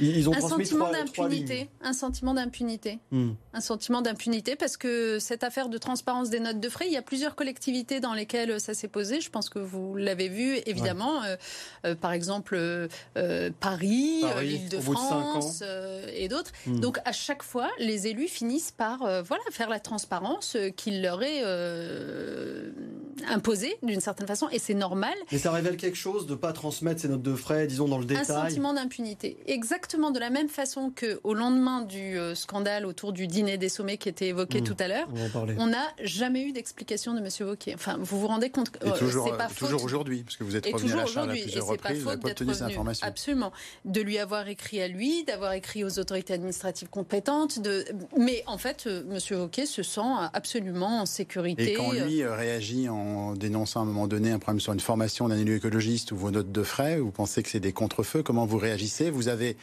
Ils, 0.00 0.16
ils 0.18 0.28
ont 0.28 0.34
un 0.34 0.40
sentiment 0.40 0.86
trois, 0.86 1.04
trois 1.04 1.28
lignes. 1.28 1.44
d'impunité, 1.44 1.70
un 1.82 1.92
sentiment 1.92 2.34
d'impunité, 2.34 2.98
Hmm. 3.10 3.30
un 3.54 3.60
sentiment 3.60 4.02
d'impunité 4.02 4.56
parce 4.56 4.76
que 4.76 5.18
cette 5.18 5.44
affaire 5.44 5.68
de 5.68 5.78
transparence 5.78 6.30
des 6.30 6.40
notes 6.40 6.60
de 6.60 6.68
frais, 6.68 6.86
il 6.86 6.92
y 6.92 6.96
a 6.96 7.02
plusieurs 7.02 7.34
collectivités 7.34 8.00
dans 8.00 8.14
lesquelles 8.14 8.60
ça 8.60 8.74
s'est 8.74 8.88
posé. 8.88 9.20
Je 9.20 9.30
pense 9.30 9.48
que 9.48 9.58
vous 9.58 9.94
l'avez 9.96 10.28
vu 10.28 10.58
évidemment, 10.66 11.22
Euh, 11.22 11.36
euh, 11.84 11.94
par 11.94 12.12
exemple 12.12 12.54
euh, 12.56 12.88
euh, 13.16 13.50
Paris, 13.60 14.20
Paris, 14.22 14.60
euh, 14.72 14.78
bout 14.80 14.94
de 14.94 15.62
euh, 15.62 16.06
et 16.14 16.28
d'autres. 16.28 16.52
Hmm. 16.66 16.80
Donc 16.80 16.98
à 17.04 17.12
chaque 17.12 17.42
fois, 17.42 17.70
les 17.78 18.06
élus 18.06 18.28
finissent 18.28 18.72
par 18.72 19.02
euh, 19.02 19.22
voilà 19.22 19.42
faire 19.50 19.68
la 19.68 19.80
transparence 19.80 20.56
euh, 20.56 20.70
qui 20.70 21.00
leur 21.00 21.22
est 21.22 21.42
euh, 21.44 22.70
imposé 23.28 23.76
d'une 23.82 24.00
certaine 24.00 24.26
façon, 24.26 24.48
et 24.50 24.58
c'est 24.58 24.74
normal. 24.74 25.14
Mais 25.32 25.38
ça 25.38 25.50
révèle 25.50 25.76
quelque 25.76 25.96
chose 25.96 26.26
de 26.26 26.32
ne 26.32 26.36
pas 26.36 26.52
transmettre 26.52 27.00
ces 27.00 27.08
notes 27.08 27.22
de 27.22 27.34
frais, 27.34 27.66
disons 27.66 27.88
dans 27.88 27.98
le 27.98 28.04
détail. 28.04 28.24
Un 28.28 28.48
sentiment 28.48 28.74
d'impunité. 28.74 29.38
Exactement 29.46 30.10
de 30.10 30.18
la 30.18 30.30
même 30.30 30.48
façon 30.48 30.90
que 30.94 31.20
au 31.24 31.34
lendemain 31.34 31.82
du 31.82 32.18
euh, 32.18 32.34
scandale 32.34 32.86
autour 32.86 33.12
du 33.12 33.26
dîner 33.26 33.58
des 33.58 33.68
sommets 33.68 33.96
qui 33.96 34.08
était 34.08 34.28
évoqué 34.28 34.60
mmh. 34.60 34.64
tout 34.64 34.76
à 34.78 34.88
l'heure, 34.88 35.08
on 35.58 35.66
n'a 35.66 35.86
jamais 36.02 36.42
eu 36.42 36.52
d'explication 36.52 37.14
de 37.14 37.20
M. 37.20 37.28
Wauquiez. 37.48 37.74
Enfin, 37.74 37.96
vous 38.00 38.20
vous 38.20 38.26
rendez 38.26 38.50
compte 38.50 38.70
que 38.70 38.98
toujours, 38.98 39.28
c'est 39.28 39.36
pas 39.36 39.48
toujours 39.48 39.84
aujourd'hui, 39.84 40.22
parce 40.22 40.36
que 40.36 40.44
vous 40.44 40.56
êtes 40.56 40.66
revenu 40.66 40.92
à 40.92 40.96
la 40.96 41.06
charge 41.06 41.28
à 41.28 41.32
plusieurs 41.32 41.66
reprises, 41.66 41.98
vous 42.00 42.08
n'avez 42.08 42.20
pas 42.20 42.28
obtenu 42.28 42.54
cette 42.54 42.62
information. 42.62 43.06
Absolument. 43.06 43.52
De 43.84 44.00
lui 44.00 44.18
avoir 44.18 44.48
écrit 44.48 44.80
à 44.80 44.88
lui, 44.88 45.24
d'avoir 45.24 45.52
écrit 45.52 45.84
aux 45.84 45.98
autorités 45.98 46.34
administratives 46.34 46.88
compétentes, 46.88 47.60
de... 47.60 47.84
mais 48.18 48.42
en 48.46 48.58
fait, 48.58 48.84
euh, 48.86 49.02
M. 49.10 49.40
Wauquiez 49.40 49.66
se 49.66 49.82
sent 49.82 50.00
absolument 50.32 51.02
en 51.02 51.06
sécurité. 51.06 51.72
Et 51.72 51.74
quand 51.74 51.92
lui 51.92 52.22
euh, 52.22 52.34
réagit 52.34 52.88
en 52.88 53.05
dénonçant 53.36 53.80
à 53.80 53.82
un 53.82 53.86
moment 53.86 54.06
donné 54.06 54.30
un 54.30 54.38
problème 54.38 54.60
sur 54.60 54.72
une 54.72 54.80
formation 54.80 55.28
d'un 55.28 55.38
élu 55.38 55.56
écologiste 55.56 56.12
ou 56.12 56.16
vos 56.16 56.30
notes 56.30 56.52
de 56.52 56.62
frais, 56.62 56.98
vous 56.98 57.10
pensez 57.10 57.42
que 57.42 57.48
c'est 57.48 57.60
des 57.60 57.72
contrefeux 57.72 58.22
Comment 58.22 58.46
vous 58.46 58.58
réagissez? 58.58 59.10
Vous 59.10 59.28
avez 59.28 59.56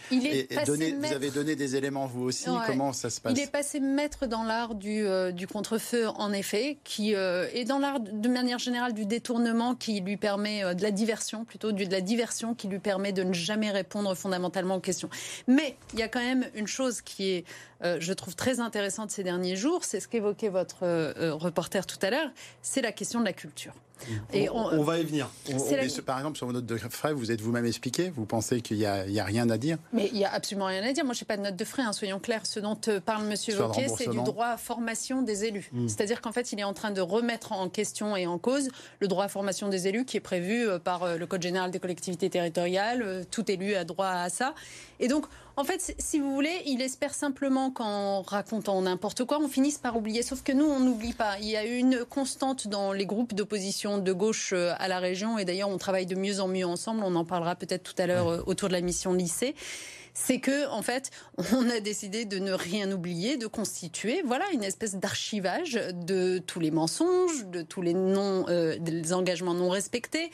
donné, 0.65 0.95
vous 0.99 1.13
avez 1.13 1.31
donné 1.31 1.55
des 1.55 1.75
éléments 1.75 2.07
vous 2.07 2.23
aussi. 2.23 2.49
Comment 2.67 2.93
ça 2.93 3.09
se 3.09 3.21
passe? 3.21 3.33
Il 3.35 3.39
est 3.39 3.51
passé 3.51 3.79
maître 3.79 4.25
dans 4.27 4.43
l'art 4.43 4.75
du, 4.75 5.05
euh, 5.05 5.31
du 5.31 5.47
contrefeu, 5.47 6.07
en 6.07 6.31
effet, 6.33 6.77
qui 6.83 7.15
euh, 7.15 7.47
est 7.53 7.65
dans 7.65 7.79
l'art 7.79 7.99
de 7.99 8.29
manière 8.29 8.59
générale 8.59 8.93
du 8.93 9.05
détournement, 9.05 9.75
qui 9.75 10.01
lui 10.01 10.17
permet 10.17 10.75
de 10.75 10.81
la 10.81 10.91
diversion, 10.91 11.45
plutôt 11.45 11.71
de 11.71 11.91
la 11.91 12.01
diversion, 12.01 12.53
qui 12.55 12.67
lui 12.67 12.79
permet 12.79 13.11
de 13.11 13.23
ne 13.23 13.33
jamais 13.33 13.71
répondre 13.71 14.15
fondamentalement 14.15 14.75
aux 14.75 14.81
questions. 14.81 15.09
Mais 15.47 15.77
il 15.93 15.99
y 15.99 16.03
a 16.03 16.07
quand 16.07 16.19
même 16.19 16.45
une 16.55 16.67
chose 16.67 17.01
qui 17.01 17.29
est 17.29 17.45
euh, 17.83 17.97
je 17.99 18.13
trouve 18.13 18.35
très 18.35 18.59
intéressante 18.59 19.11
ces 19.11 19.23
derniers 19.23 19.55
jours, 19.55 19.83
c'est 19.83 19.99
ce 19.99 20.07
qu'évoquait 20.07 20.49
votre 20.49 20.83
euh, 20.83 21.33
reporter 21.33 21.85
tout 21.85 21.97
à 22.01 22.09
l'heure, 22.09 22.29
c'est 22.61 22.81
la 22.81 22.93
question 22.93 23.19
de 23.19 23.25
la 23.25 23.32
culture. 23.33 23.73
Et 24.33 24.49
on, 24.49 24.83
va 24.83 24.99
y 24.99 25.03
venir. 25.03 25.29
Par 26.05 26.17
exemple, 26.17 26.37
sur 26.37 26.47
vos 26.47 26.53
notes 26.53 26.65
de 26.65 26.77
frais, 26.77 27.13
vous 27.13 27.31
êtes 27.31 27.41
vous-même 27.41 27.65
expliqué 27.65 28.09
Vous 28.09 28.25
pensez 28.25 28.61
qu'il 28.61 28.77
n'y 28.77 28.85
a, 28.85 29.05
a, 29.05 29.23
rien 29.23 29.49
à 29.49 29.57
dire 29.57 29.77
Mais 29.93 30.09
il 30.11 30.17
n'y 30.17 30.25
a 30.25 30.33
absolument 30.33 30.65
rien 30.65 30.83
à 30.83 30.91
dire. 30.91 31.05
Moi, 31.05 31.13
je 31.13 31.21
n'ai 31.21 31.25
pas 31.25 31.37
de 31.37 31.43
note 31.43 31.55
de 31.55 31.65
frais, 31.65 31.83
hein, 31.83 31.93
soyons 31.93 32.19
clairs. 32.19 32.45
Ce 32.45 32.59
dont 32.59 32.79
euh, 32.87 32.99
parle 32.99 33.23
M. 33.23 33.35
Wauquiez, 33.59 33.87
c'est 33.87 34.09
du 34.09 34.17
droit 34.17 34.47
à 34.47 34.57
formation 34.57 35.21
des 35.21 35.45
élus. 35.45 35.69
Hmm. 35.71 35.87
C'est-à-dire 35.87 36.21
qu'en 36.21 36.31
fait, 36.31 36.51
il 36.51 36.59
est 36.59 36.65
en 36.65 36.73
train 36.73 36.91
de 36.91 37.01
remettre 37.01 37.51
en 37.51 37.69
question 37.69 38.15
et 38.15 38.27
en 38.27 38.37
cause 38.37 38.69
le 38.99 39.07
droit 39.07 39.25
à 39.25 39.27
formation 39.29 39.69
des 39.69 39.87
élus 39.87 40.05
qui 40.05 40.17
est 40.17 40.21
prévu 40.21 40.67
par 40.83 41.17
le 41.17 41.25
Code 41.25 41.41
général 41.41 41.71
des 41.71 41.79
collectivités 41.79 42.29
territoriales. 42.29 43.25
Tout 43.31 43.49
élu 43.49 43.75
a 43.75 43.83
droit 43.83 44.07
à 44.07 44.29
ça. 44.29 44.53
Et 44.99 45.07
donc, 45.07 45.25
en 45.55 45.63
fait, 45.63 45.95
si 45.99 46.19
vous 46.19 46.33
voulez, 46.33 46.63
il 46.65 46.81
espère 46.81 47.13
simplement 47.13 47.69
qu'en 47.69 48.21
racontant 48.23 48.81
n'importe 48.81 49.23
quoi, 49.25 49.39
on 49.39 49.47
finisse 49.47 49.77
par 49.77 49.95
oublier. 49.95 50.23
Sauf 50.23 50.41
que 50.41 50.51
nous, 50.51 50.65
on 50.65 50.79
n'oublie 50.79 51.13
pas. 51.13 51.37
Il 51.39 51.47
y 51.47 51.55
a 51.55 51.63
une 51.63 52.05
constante 52.05 52.67
dans 52.67 52.91
les 52.91 53.05
groupes 53.05 53.35
d'opposition 53.35 53.82
de 53.83 54.13
gauche 54.13 54.51
euh, 54.53 54.73
à 54.77 54.87
la 54.87 54.99
région, 54.99 55.37
et 55.37 55.45
d'ailleurs, 55.45 55.69
on 55.69 55.77
travaille 55.77 56.05
de 56.05 56.15
mieux 56.15 56.39
en 56.39 56.47
mieux 56.47 56.65
ensemble. 56.65 57.03
On 57.03 57.15
en 57.15 57.25
parlera 57.25 57.55
peut-être 57.55 57.83
tout 57.83 58.01
à 58.01 58.07
l'heure 58.07 58.27
euh, 58.27 58.41
autour 58.45 58.69
de 58.69 58.73
la 58.73 58.81
mission 58.81 59.13
lycée 59.13 59.55
c'est 60.13 60.39
que 60.39 60.69
en 60.69 60.81
fait, 60.81 61.11
on 61.53 61.69
a 61.69 61.79
décidé 61.79 62.25
de 62.25 62.39
ne 62.39 62.53
rien 62.53 62.91
oublier, 62.91 63.37
de 63.37 63.47
constituer, 63.47 64.21
voilà, 64.25 64.45
une 64.53 64.63
espèce 64.63 64.95
d'archivage 64.95 65.79
de 65.93 66.39
tous 66.39 66.59
les 66.59 66.71
mensonges, 66.71 67.45
de 67.47 67.61
tous 67.61 67.81
les 67.81 67.93
non, 67.93 68.45
euh, 68.49 68.77
des 68.79 69.13
engagements 69.13 69.53
non 69.53 69.69
respectés, 69.69 70.31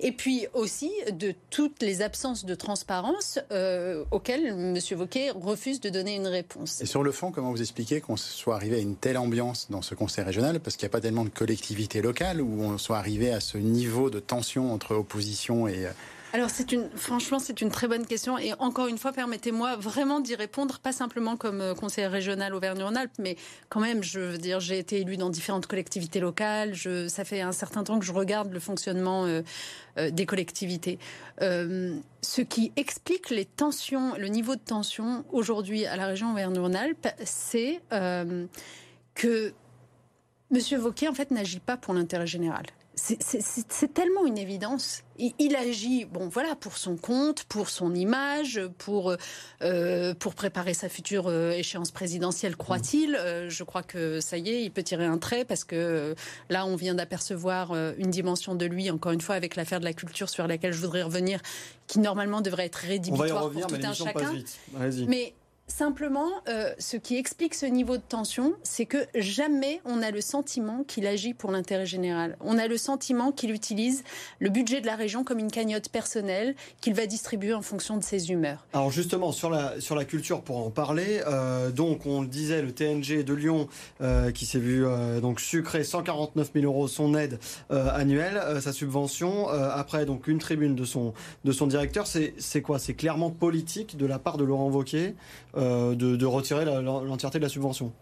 et 0.00 0.12
puis 0.12 0.46
aussi 0.54 0.90
de 1.12 1.34
toutes 1.50 1.82
les 1.82 2.02
absences 2.02 2.44
de 2.44 2.54
transparence 2.54 3.38
euh, 3.52 4.04
auxquelles 4.10 4.46
M. 4.46 4.78
Wauquiez 4.98 5.30
refuse 5.30 5.80
de 5.80 5.90
donner 5.90 6.16
une 6.16 6.26
réponse. 6.26 6.80
Et 6.80 6.86
sur 6.86 7.02
le 7.02 7.12
fond, 7.12 7.30
comment 7.30 7.50
vous 7.50 7.60
expliquez 7.60 8.00
qu'on 8.00 8.16
soit 8.16 8.56
arrivé 8.56 8.76
à 8.76 8.80
une 8.80 8.96
telle 8.96 9.18
ambiance 9.18 9.68
dans 9.70 9.82
ce 9.82 9.94
conseil 9.94 10.24
régional, 10.24 10.60
parce 10.60 10.76
qu'il 10.76 10.86
n'y 10.86 10.90
a 10.90 10.92
pas 10.92 11.00
tellement 11.00 11.24
de 11.24 11.30
collectivités 11.30 12.02
locales 12.02 12.40
où 12.40 12.62
on 12.62 12.78
soit 12.78 12.98
arrivé 12.98 13.32
à 13.32 13.40
ce 13.40 13.58
niveau 13.58 14.10
de 14.10 14.20
tension 14.20 14.72
entre 14.72 14.94
opposition 14.94 15.68
et 15.68 15.86
alors 16.32 16.48
c'est 16.48 16.70
une, 16.70 16.88
franchement, 16.90 17.40
c'est 17.40 17.60
une 17.60 17.70
très 17.70 17.88
bonne 17.88 18.06
question 18.06 18.38
et 18.38 18.52
encore 18.60 18.86
une 18.86 18.98
fois, 18.98 19.12
permettez-moi 19.12 19.76
vraiment 19.76 20.20
d'y 20.20 20.36
répondre, 20.36 20.78
pas 20.78 20.92
simplement 20.92 21.36
comme 21.36 21.60
euh, 21.60 21.74
conseiller 21.74 22.06
régional 22.06 22.54
Auvergne-Rhône-Alpes, 22.54 23.18
mais 23.18 23.36
quand 23.68 23.80
même, 23.80 24.02
je 24.04 24.20
veux 24.20 24.38
dire, 24.38 24.60
j'ai 24.60 24.78
été 24.78 25.00
élu 25.00 25.16
dans 25.16 25.28
différentes 25.28 25.66
collectivités 25.66 26.20
locales. 26.20 26.74
Ça 27.08 27.24
fait 27.24 27.40
un 27.40 27.52
certain 27.52 27.82
temps 27.82 27.98
que 27.98 28.04
je 28.04 28.12
regarde 28.12 28.52
le 28.52 28.60
fonctionnement 28.60 29.24
euh, 29.24 29.42
euh, 29.98 30.10
des 30.10 30.24
collectivités. 30.24 30.98
ce 31.40 32.40
qui 32.42 32.72
explique 32.76 33.30
les 33.30 33.44
tensions, 33.44 34.14
le 34.16 34.28
niveau 34.28 34.54
de 34.54 34.60
tension 34.60 35.24
aujourd'hui 35.32 35.86
à 35.86 35.96
la 35.96 36.06
région 36.06 36.30
Auvergne-Rhône-Alpes, 36.32 37.08
c'est 37.24 37.80
que 39.14 39.52
Monsieur 40.50 40.78
Vauquier 40.78 41.08
en 41.08 41.14
fait 41.14 41.30
n'agit 41.30 41.60
pas 41.60 41.76
pour 41.76 41.94
l'intérêt 41.94 42.26
général 42.26 42.66
c'est 43.00 43.94
tellement 43.94 44.26
une 44.26 44.36
évidence. 44.36 45.02
Il, 45.18 45.56
agit, 45.56 46.04
bon 46.04 46.28
voilà, 46.28 46.54
pour 46.54 46.76
son 46.76 46.96
compte, 46.96 47.44
pour 47.44 47.68
son 47.68 47.94
image, 47.94 48.60
pour 48.78 49.14
euh, 49.62 50.14
pour 50.14 50.34
préparer 50.34 50.74
sa 50.74 50.88
future 50.88 51.28
euh, 51.28 51.50
échéance 51.52 51.90
présidentielle, 51.90 52.56
croit-il. 52.56 53.14
Euh, 53.16 53.48
je 53.48 53.64
crois 53.64 53.82
que 53.82 54.20
ça 54.20 54.38
y 54.38 54.48
est, 54.50 54.62
il 54.62 54.70
peut 54.70 54.82
tirer 54.82 55.04
un 55.04 55.18
trait 55.18 55.44
parce 55.44 55.64
que 55.64 56.14
là, 56.48 56.66
on 56.66 56.76
vient 56.76 56.94
d'apercevoir 56.94 57.74
une 57.98 58.10
dimension 58.10 58.54
de 58.54 58.66
lui, 58.66 58.90
encore 58.90 59.12
une 59.12 59.20
fois, 59.20 59.34
avec 59.34 59.56
l'affaire 59.56 59.80
de 59.80 59.84
la 59.84 59.94
culture 59.94 60.28
sur 60.28 60.46
laquelle 60.46 60.72
je 60.72 60.80
voudrais 60.80 61.02
revenir, 61.02 61.40
qui 61.86 61.98
normalement 61.98 62.40
devrait 62.40 62.66
être 62.66 62.76
rédhibitoire 62.76 63.50
pour 63.50 63.66
tout 63.66 63.76
un 63.82 63.92
chacun. 63.92 64.34
Mais 65.06 65.34
Simplement, 65.70 66.28
euh, 66.48 66.72
ce 66.80 66.96
qui 66.96 67.16
explique 67.16 67.54
ce 67.54 67.64
niveau 67.64 67.96
de 67.96 68.02
tension, 68.02 68.54
c'est 68.64 68.86
que 68.86 69.06
jamais 69.14 69.80
on 69.84 70.02
a 70.02 70.10
le 70.10 70.20
sentiment 70.20 70.82
qu'il 70.82 71.06
agit 71.06 71.32
pour 71.32 71.52
l'intérêt 71.52 71.86
général. 71.86 72.36
On 72.40 72.58
a 72.58 72.66
le 72.66 72.76
sentiment 72.76 73.30
qu'il 73.30 73.52
utilise 73.52 74.02
le 74.40 74.50
budget 74.50 74.80
de 74.80 74.86
la 74.86 74.96
région 74.96 75.22
comme 75.22 75.38
une 75.38 75.50
cagnotte 75.50 75.88
personnelle 75.88 76.56
qu'il 76.80 76.94
va 76.94 77.06
distribuer 77.06 77.54
en 77.54 77.62
fonction 77.62 77.96
de 77.96 78.02
ses 78.02 78.32
humeurs. 78.32 78.66
Alors 78.72 78.90
justement, 78.90 79.30
sur 79.30 79.48
la, 79.48 80.04
culture, 80.04 80.42
pour 80.42 80.58
en 80.58 80.70
parler, 80.70 81.22
euh, 81.28 81.70
donc 81.70 82.04
on 82.04 82.20
le 82.22 82.26
disait, 82.26 82.62
le 82.62 82.72
TNG 82.72 83.22
de 83.22 83.32
Lyon 83.32 83.68
euh, 84.00 84.32
qui 84.32 84.46
s'est 84.46 84.58
vu 84.58 84.84
donc 85.22 85.38
sucrer 85.38 85.84
149 85.84 86.50
000 86.52 86.64
euros 86.66 86.88
son 86.88 87.14
aide 87.14 87.38
annuelle, 87.70 88.42
sa 88.60 88.72
subvention, 88.72 89.48
après 89.48 90.04
donc 90.04 90.26
une 90.26 90.38
tribune 90.38 90.74
de 90.74 90.84
son, 90.84 91.14
de 91.44 91.52
son 91.52 91.68
directeur, 91.68 92.08
c'est 92.08 92.62
quoi? 92.62 92.80
C'est 92.80 92.94
clairement 92.94 93.30
politique 93.30 93.96
de 93.96 94.06
la 94.06 94.18
part 94.18 94.36
de 94.36 94.44
Laurent 94.44 94.68
Wauquiez 94.68 95.14
euh, 95.60 95.94
de, 95.94 96.26
retirer 96.26 96.64
l'entièreté 96.64 97.38
de 97.38 97.44
la 97.44 97.48
subvention. 97.48 97.92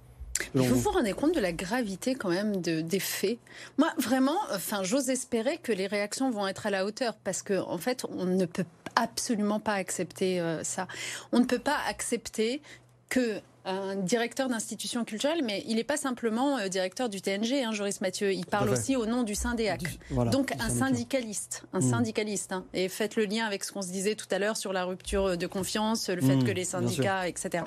Vous 0.55 0.77
vous 0.77 0.91
rendez 0.91 1.13
compte 1.13 1.35
de 1.35 1.41
la 1.41 1.53
gravité 1.53 2.15
quand 2.15 2.31
même 2.31 2.61
de, 2.61 2.81
des 2.81 3.01
faits 3.01 3.39
Moi, 3.77 3.89
vraiment, 3.99 4.39
enfin, 4.55 4.83
j'ose 4.83 5.11
espérer 5.11 5.59
que 5.59 5.73
les 5.73 5.87
réactions 5.87 6.31
vont 6.31 6.47
être 6.47 6.67
à 6.67 6.71
la 6.71 6.85
hauteur 6.85 7.15
parce 7.25 7.43
qu'en 7.43 7.71
en 7.71 7.79
fait, 7.79 8.05
on 8.17 8.25
ne 8.25 8.47
peut 8.47 8.65
absolument 8.95 9.61
pas 9.61 9.75
accepter 9.75 10.41
euh, 10.41 10.63
ça. 10.63 10.87
On 11.33 11.41
ne 11.41 11.45
peut 11.45 11.59
pas 11.59 11.79
accepter 11.89 12.63
que 13.09 13.41
un 13.69 13.97
directeur 13.97 14.49
d'institution 14.49 15.05
culturelle, 15.05 15.43
mais 15.45 15.63
il 15.67 15.77
n'est 15.77 15.85
pas 15.85 15.97
simplement 15.97 16.59
euh, 16.59 16.69
directeur 16.69 17.09
du 17.09 17.21
TNG, 17.21 17.63
hein, 17.65 17.73
Joris 17.73 18.01
Mathieu. 18.01 18.33
Il 18.33 18.47
parle 18.47 18.71
aussi 18.71 18.97
au 18.97 19.07
nom 19.07 19.23
du 19.23 19.35
syndic. 19.35 20.01
Donc 20.11 20.53
un 20.59 20.71
syndicaliste, 20.71 21.65
un 21.73 21.81
mmh. 21.81 21.91
syndicaliste. 21.91 22.53
Hein. 22.53 22.65
Et 22.73 22.89
faites 22.89 23.17
le 23.17 23.27
lien 23.27 23.45
avec 23.47 23.65
ce 23.65 23.73
qu'on 23.73 23.83
se 23.83 23.93
disait 23.93 24.15
tout 24.15 24.27
à 24.31 24.39
l'heure 24.39 24.57
sur 24.57 24.73
la 24.73 24.85
rupture 24.85 25.37
de 25.37 25.47
confiance, 25.47 26.09
le 26.09 26.23
fait 26.23 26.37
mmh, 26.37 26.45
que 26.45 26.51
les 26.51 26.65
syndicats, 26.65 27.29
etc 27.29 27.65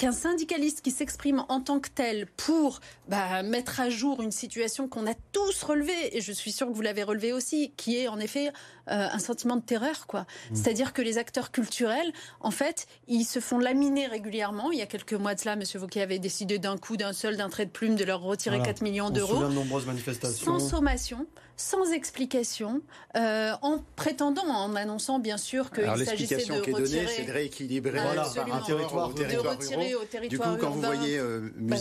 qu'un 0.00 0.12
syndicaliste 0.12 0.80
qui 0.80 0.92
s'exprime 0.92 1.44
en 1.50 1.60
tant 1.60 1.78
que 1.78 1.90
tel 1.90 2.24
pour 2.38 2.80
bah, 3.08 3.42
mettre 3.42 3.80
à 3.80 3.90
jour 3.90 4.22
une 4.22 4.30
situation 4.30 4.88
qu'on 4.88 5.06
a 5.06 5.12
tous 5.32 5.62
relevée, 5.62 6.16
et 6.16 6.22
je 6.22 6.32
suis 6.32 6.52
sûre 6.52 6.68
que 6.68 6.72
vous 6.72 6.80
l'avez 6.80 7.02
relevé 7.02 7.34
aussi, 7.34 7.74
qui 7.76 7.98
est 7.98 8.08
en 8.08 8.18
effet 8.18 8.50
euh, 8.90 9.08
un 9.12 9.18
sentiment 9.18 9.56
de 9.56 9.62
terreur. 9.62 10.06
quoi. 10.06 10.20
Mmh. 10.20 10.54
C'est-à-dire 10.54 10.92
que 10.92 11.02
les 11.02 11.18
acteurs 11.18 11.50
culturels, 11.50 12.12
en 12.40 12.50
fait, 12.50 12.86
ils 13.08 13.24
se 13.24 13.40
font 13.40 13.58
laminer 13.58 14.06
régulièrement. 14.06 14.70
Il 14.72 14.78
y 14.78 14.82
a 14.82 14.86
quelques 14.86 15.14
mois 15.14 15.34
de 15.34 15.40
cela, 15.40 15.52
M. 15.54 15.62
Vauquier 15.74 16.02
avait 16.02 16.18
décidé 16.18 16.58
d'un 16.58 16.76
coup, 16.76 16.96
d'un 16.96 17.12
seul, 17.12 17.36
d'un 17.36 17.48
trait 17.48 17.66
de 17.66 17.70
plume, 17.70 17.96
de 17.96 18.04
leur 18.04 18.20
retirer 18.20 18.60
4 18.60 18.82
millions 18.82 19.10
d'euros. 19.10 19.42
Sans 20.22 20.58
sommation 20.58 21.26
sans 21.60 21.92
explication, 21.92 22.80
euh, 23.16 23.52
en 23.60 23.84
prétendant, 23.94 24.46
en 24.46 24.74
annonçant 24.74 25.18
bien 25.18 25.36
sûr 25.36 25.70
qu'il 25.70 25.84
s'agissait 26.06 26.36
de 26.46 26.52
retirer. 26.52 26.72
Donnée, 26.72 27.06
c'est 27.06 27.24
de 27.24 27.32
rééquilibrer 27.32 27.98
un 27.98 28.60
territoire, 28.62 29.14
territoire 29.14 29.58
Du 30.30 30.38
coup, 30.38 30.48
quand 30.58 30.70
vous 30.70 30.80
voyez 30.80 31.18
euh, 31.18 31.52
bah, 31.56 31.76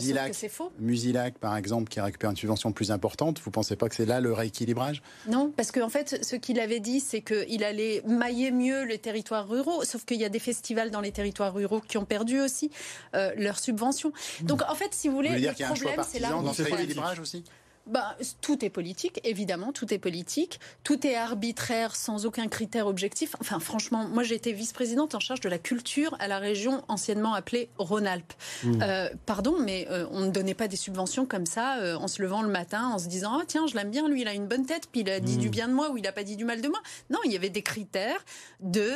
Musilac, 0.79 1.37
par 1.39 1.55
exemple, 1.55 1.87
qui 1.89 2.01
récupère 2.01 2.29
une 2.29 2.35
subvention 2.35 2.73
plus 2.73 2.91
importante, 2.91 3.39
vous 3.39 3.49
ne 3.49 3.53
pensez 3.53 3.77
pas 3.77 3.87
que 3.87 3.95
c'est 3.95 4.05
là 4.05 4.19
le 4.19 4.33
rééquilibrage? 4.33 5.01
Non, 5.27 5.53
parce 5.55 5.71
qu'en 5.71 5.89
fait, 5.89 6.25
ce 6.25 6.35
qu'il 6.35 6.59
avait 6.59 6.81
dit, 6.81 6.98
c'est 6.99 7.21
qu'il 7.21 7.63
allait 7.63 8.01
mailler 8.05 8.51
mieux 8.51 8.83
les 8.83 8.97
territoires 8.97 9.47
ruraux, 9.47 9.83
sauf 9.83 10.05
qu'il 10.05 10.17
y 10.17 10.25
a 10.25 10.29
des 10.29 10.39
festivals 10.39 10.91
dans 10.91 11.01
les 11.01 11.11
territoires 11.11 11.53
ruraux 11.53 11.81
qui 11.81 11.97
ont 11.97 12.05
perdu 12.05 12.39
aussi 12.39 12.71
euh, 13.15 13.31
leurs 13.37 13.59
subventions. 13.59 14.11
Donc 14.41 14.61
en 14.69 14.75
fait, 14.75 14.93
si 14.93 15.07
vous 15.07 15.15
voulez, 15.15 15.37
le 15.37 15.65
problème, 15.65 16.01
c'est 16.07 16.19
là. 16.19 16.29
Dans 16.29 16.53
ce 16.53 16.63
rééquilibrage 16.63 17.19
aussi? 17.19 17.43
Bah, 17.89 18.15
Tout 18.41 18.63
est 18.63 18.69
politique, 18.69 19.19
évidemment, 19.23 19.71
tout 19.71 19.93
est 19.93 19.99
politique. 19.99 20.59
Tout 20.83 21.05
est 21.05 21.15
arbitraire, 21.15 21.95
sans 21.95 22.25
aucun 22.25 22.47
critère 22.47 22.87
objectif. 22.87 23.35
Enfin, 23.39 23.59
franchement, 23.59 24.07
moi 24.07 24.23
j'ai 24.23 24.35
été 24.35 24.53
vice-présidente 24.53 25.15
en 25.15 25.19
charge 25.19 25.41
de 25.41 25.49
la 25.49 25.57
culture 25.57 26.15
à 26.19 26.27
la 26.27 26.39
région 26.39 26.83
anciennement 26.87 27.33
appelée 27.33 27.69
Rhône-Alpes. 27.77 28.33
Mmh. 28.63 28.79
Euh, 28.81 29.09
pardon, 29.25 29.55
mais 29.59 29.87
euh, 29.89 30.05
on 30.11 30.21
ne 30.21 30.31
donnait 30.31 30.53
pas 30.53 30.67
des 30.67 30.75
subventions 30.75 31.25
comme 31.25 31.45
ça 31.45 31.79
euh, 31.79 31.95
en 31.95 32.07
se 32.07 32.21
levant 32.21 32.41
le 32.41 32.49
matin, 32.49 32.87
en 32.87 32.99
se 32.99 33.07
disant 33.07 33.39
ah, 33.39 33.43
tiens, 33.47 33.67
je 33.67 33.75
l'aime 33.75 33.91
bien, 33.91 34.07
lui, 34.07 34.21
il 34.21 34.27
a 34.27 34.33
une 34.33 34.47
bonne 34.47 34.65
tête, 34.65 34.87
puis 34.91 35.01
il 35.01 35.09
a 35.09 35.19
dit 35.19 35.37
mmh. 35.37 35.41
du 35.41 35.49
bien 35.49 35.67
de 35.67 35.73
moi 35.73 35.91
ou 35.91 35.97
il 35.97 36.03
n'a 36.03 36.11
pas 36.11 36.23
dit 36.23 36.35
du 36.35 36.45
mal 36.45 36.61
de 36.61 36.67
moi. 36.67 36.79
Non, 37.09 37.19
il 37.25 37.31
y 37.31 37.35
avait 37.35 37.49
des 37.49 37.61
critères 37.61 38.23
de 38.59 38.89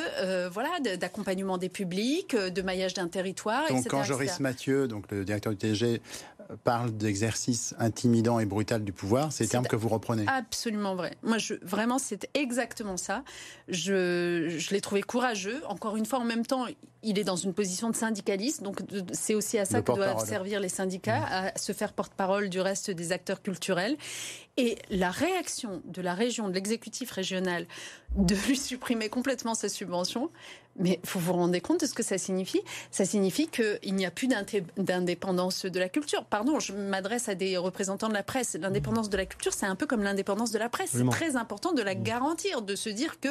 voilà 0.49 0.69
d'accompagnement 0.97 1.57
des 1.57 1.69
publics, 1.69 2.35
de 2.35 2.61
maillage 2.61 2.93
d'un 2.93 3.07
territoire. 3.07 3.67
Donc, 3.69 3.87
quand 3.87 4.03
Joris 4.03 4.39
Mathieu, 4.39 4.87
donc 4.87 5.05
le 5.11 5.23
directeur 5.25 5.53
du 5.53 5.57
TG, 5.57 6.01
parle 6.63 6.91
d'exercice 6.91 7.75
intimidant 7.79 8.39
et 8.39 8.45
brutal 8.45 8.83
du 8.83 8.93
pouvoir, 8.93 9.31
c'est 9.31 9.43
le 9.43 9.49
terme 9.49 9.67
que 9.67 9.75
vous 9.75 9.89
reprenez. 9.89 10.25
Absolument 10.27 10.95
vrai. 10.95 11.15
Moi, 11.23 11.37
je, 11.37 11.55
vraiment, 11.61 11.99
c'est 11.99 12.29
exactement 12.33 12.97
ça. 12.97 13.23
Je, 13.67 14.55
je 14.57 14.69
l'ai 14.71 14.81
trouvé 14.81 15.01
courageux. 15.01 15.61
Encore 15.67 15.95
une 15.95 16.05
fois, 16.05 16.19
en 16.19 16.25
même 16.25 16.45
temps, 16.45 16.65
il 17.03 17.19
est 17.19 17.23
dans 17.23 17.35
une 17.35 17.53
position 17.53 17.89
de 17.89 17.95
syndicaliste, 17.95 18.63
donc 18.63 18.81
c'est 19.11 19.35
aussi 19.35 19.59
à 19.59 19.65
ça 19.65 19.81
que 19.81 19.91
doivent 19.91 20.25
servir 20.25 20.59
les 20.59 20.69
syndicats, 20.69 21.19
mmh. 21.19 21.27
à 21.31 21.57
se 21.57 21.73
faire 21.73 21.93
porte-parole 21.93 22.49
du 22.49 22.61
reste 22.61 22.89
des 22.91 23.11
acteurs 23.11 23.41
culturels. 23.41 23.97
Et 24.55 24.77
la 24.89 25.11
réaction 25.11 25.81
de 25.85 26.01
la 26.01 26.13
région, 26.13 26.47
de 26.47 26.53
l'exécutif 26.53 27.11
régional, 27.11 27.67
de 28.15 28.35
lui 28.47 28.57
supprimer 28.57 29.09
complètement 29.09 29.53
sa 29.53 29.67
subvention, 29.67 30.29
mais 30.79 30.99
vous 31.05 31.19
vous 31.19 31.33
rendez 31.33 31.61
compte 31.61 31.81
de 31.81 31.85
ce 31.85 31.93
que 31.93 32.03
ça 32.03 32.17
signifie 32.17 32.61
Ça 32.91 33.05
signifie 33.05 33.47
qu'il 33.47 33.95
n'y 33.95 34.05
a 34.05 34.11
plus 34.11 34.27
d'indépendance 34.77 35.65
de 35.65 35.79
la 35.79 35.89
culture. 35.89 36.25
Pardon, 36.25 36.59
je 36.59 36.73
m'adresse 36.73 37.29
à 37.29 37.35
des 37.35 37.57
représentants 37.57 38.09
de 38.09 38.13
la 38.13 38.23
presse. 38.23 38.57
L'indépendance 38.59 39.09
de 39.09 39.17
la 39.17 39.25
culture, 39.25 39.53
c'est 39.53 39.65
un 39.65 39.75
peu 39.75 39.85
comme 39.85 40.03
l'indépendance 40.03 40.51
de 40.51 40.59
la 40.59 40.69
presse. 40.69 40.91
C'est 40.93 41.09
très 41.09 41.35
important 41.35 41.73
de 41.73 41.81
la 41.81 41.95
mmh. 41.95 42.03
garantir, 42.03 42.61
de 42.61 42.75
se 42.75 42.89
dire 42.89 43.19
que 43.19 43.29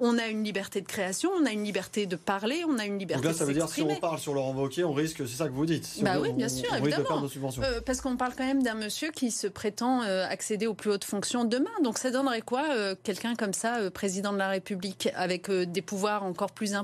on 0.00 0.18
a 0.18 0.26
une 0.26 0.42
liberté 0.42 0.80
de 0.80 0.86
création, 0.86 1.30
on 1.38 1.46
a 1.46 1.52
une 1.52 1.62
liberté 1.62 2.06
de 2.06 2.16
parler, 2.16 2.64
on 2.68 2.78
a 2.78 2.84
une 2.84 2.98
liberté 2.98 3.22
Donc 3.22 3.32
là, 3.32 3.38
ça 3.38 3.44
veut 3.44 3.54
dire 3.54 3.68
si 3.68 3.82
on 3.82 3.94
parle 3.96 4.18
sur 4.18 4.34
Laurent 4.34 4.52
Wauquiez, 4.52 4.84
on 4.84 4.92
risque, 4.92 5.22
c'est 5.26 5.36
ça 5.36 5.46
que 5.46 5.52
vous 5.52 5.66
dites. 5.66 6.02
bah 6.02 6.16
oui, 6.20 6.32
bien 6.32 6.48
sûr, 6.48 6.72
évidemment. 6.74 7.24
Euh, 7.58 7.80
parce 7.80 8.00
qu'on 8.00 8.16
parle 8.16 8.32
quand 8.36 8.46
même 8.46 8.62
d'un 8.62 8.74
monsieur 8.74 9.10
qui 9.10 9.30
se 9.30 9.46
prétend 9.46 10.02
euh, 10.02 10.26
accéder 10.28 10.66
aux 10.66 10.74
plus 10.74 10.90
hautes 10.90 11.04
fonctions 11.04 11.44
demain. 11.44 11.70
Donc 11.82 11.98
ça 11.98 12.10
donnerait 12.10 12.42
quoi 12.42 12.64
euh, 12.72 12.94
Quelqu'un 13.02 13.34
comme 13.34 13.52
ça, 13.52 13.90
président 13.92 14.32
de 14.32 14.38
la 14.38 14.48
République, 14.48 15.08
avec 15.14 15.50
des 15.50 15.82
pouvoirs 15.82 16.24
encore 16.24 16.50
plus 16.50 16.74
importants. 16.74 16.83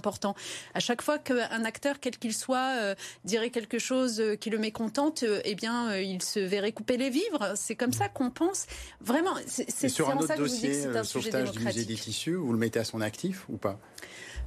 À 0.75 0.81
chaque 0.81 1.03
fois 1.03 1.19
qu'un 1.19 1.65
acteur, 1.65 2.01
quel 2.01 2.19
qu'il 2.19 2.35
soit, 2.35 2.95
dirait 3.25 3.51
quelque 3.51 3.79
chose 3.79 4.23
qui 4.41 4.51
le 4.51 4.59
mécontente, 4.59 5.25
eh 5.45 5.55
bien, 5.55 5.97
il 5.97 6.23
se 6.23 6.41
verrait 6.41 6.73
couper 6.73 6.97
les 6.97 7.11
vivres. 7.11 7.53
C'est 7.57 7.77
comme 7.77 7.93
ça 7.93 8.09
qu'on 8.09 8.31
pense. 8.31 8.67
Vraiment, 9.01 9.35
c'est 9.47 9.89
sur 9.89 10.11
un 10.11 10.17
autre 10.17 10.37
dossier, 10.37 10.87
le 10.87 11.05
sauvetage 11.05 11.53
du 11.53 11.61
musée 11.61 11.85
des 11.85 11.95
tissus, 11.95 12.35
vous 12.35 12.53
le 12.53 12.59
mettez 12.59 12.79
à 12.79 12.85
son 12.85 13.01
actif 13.01 13.47
ou 13.49 13.57
pas? 13.57 13.79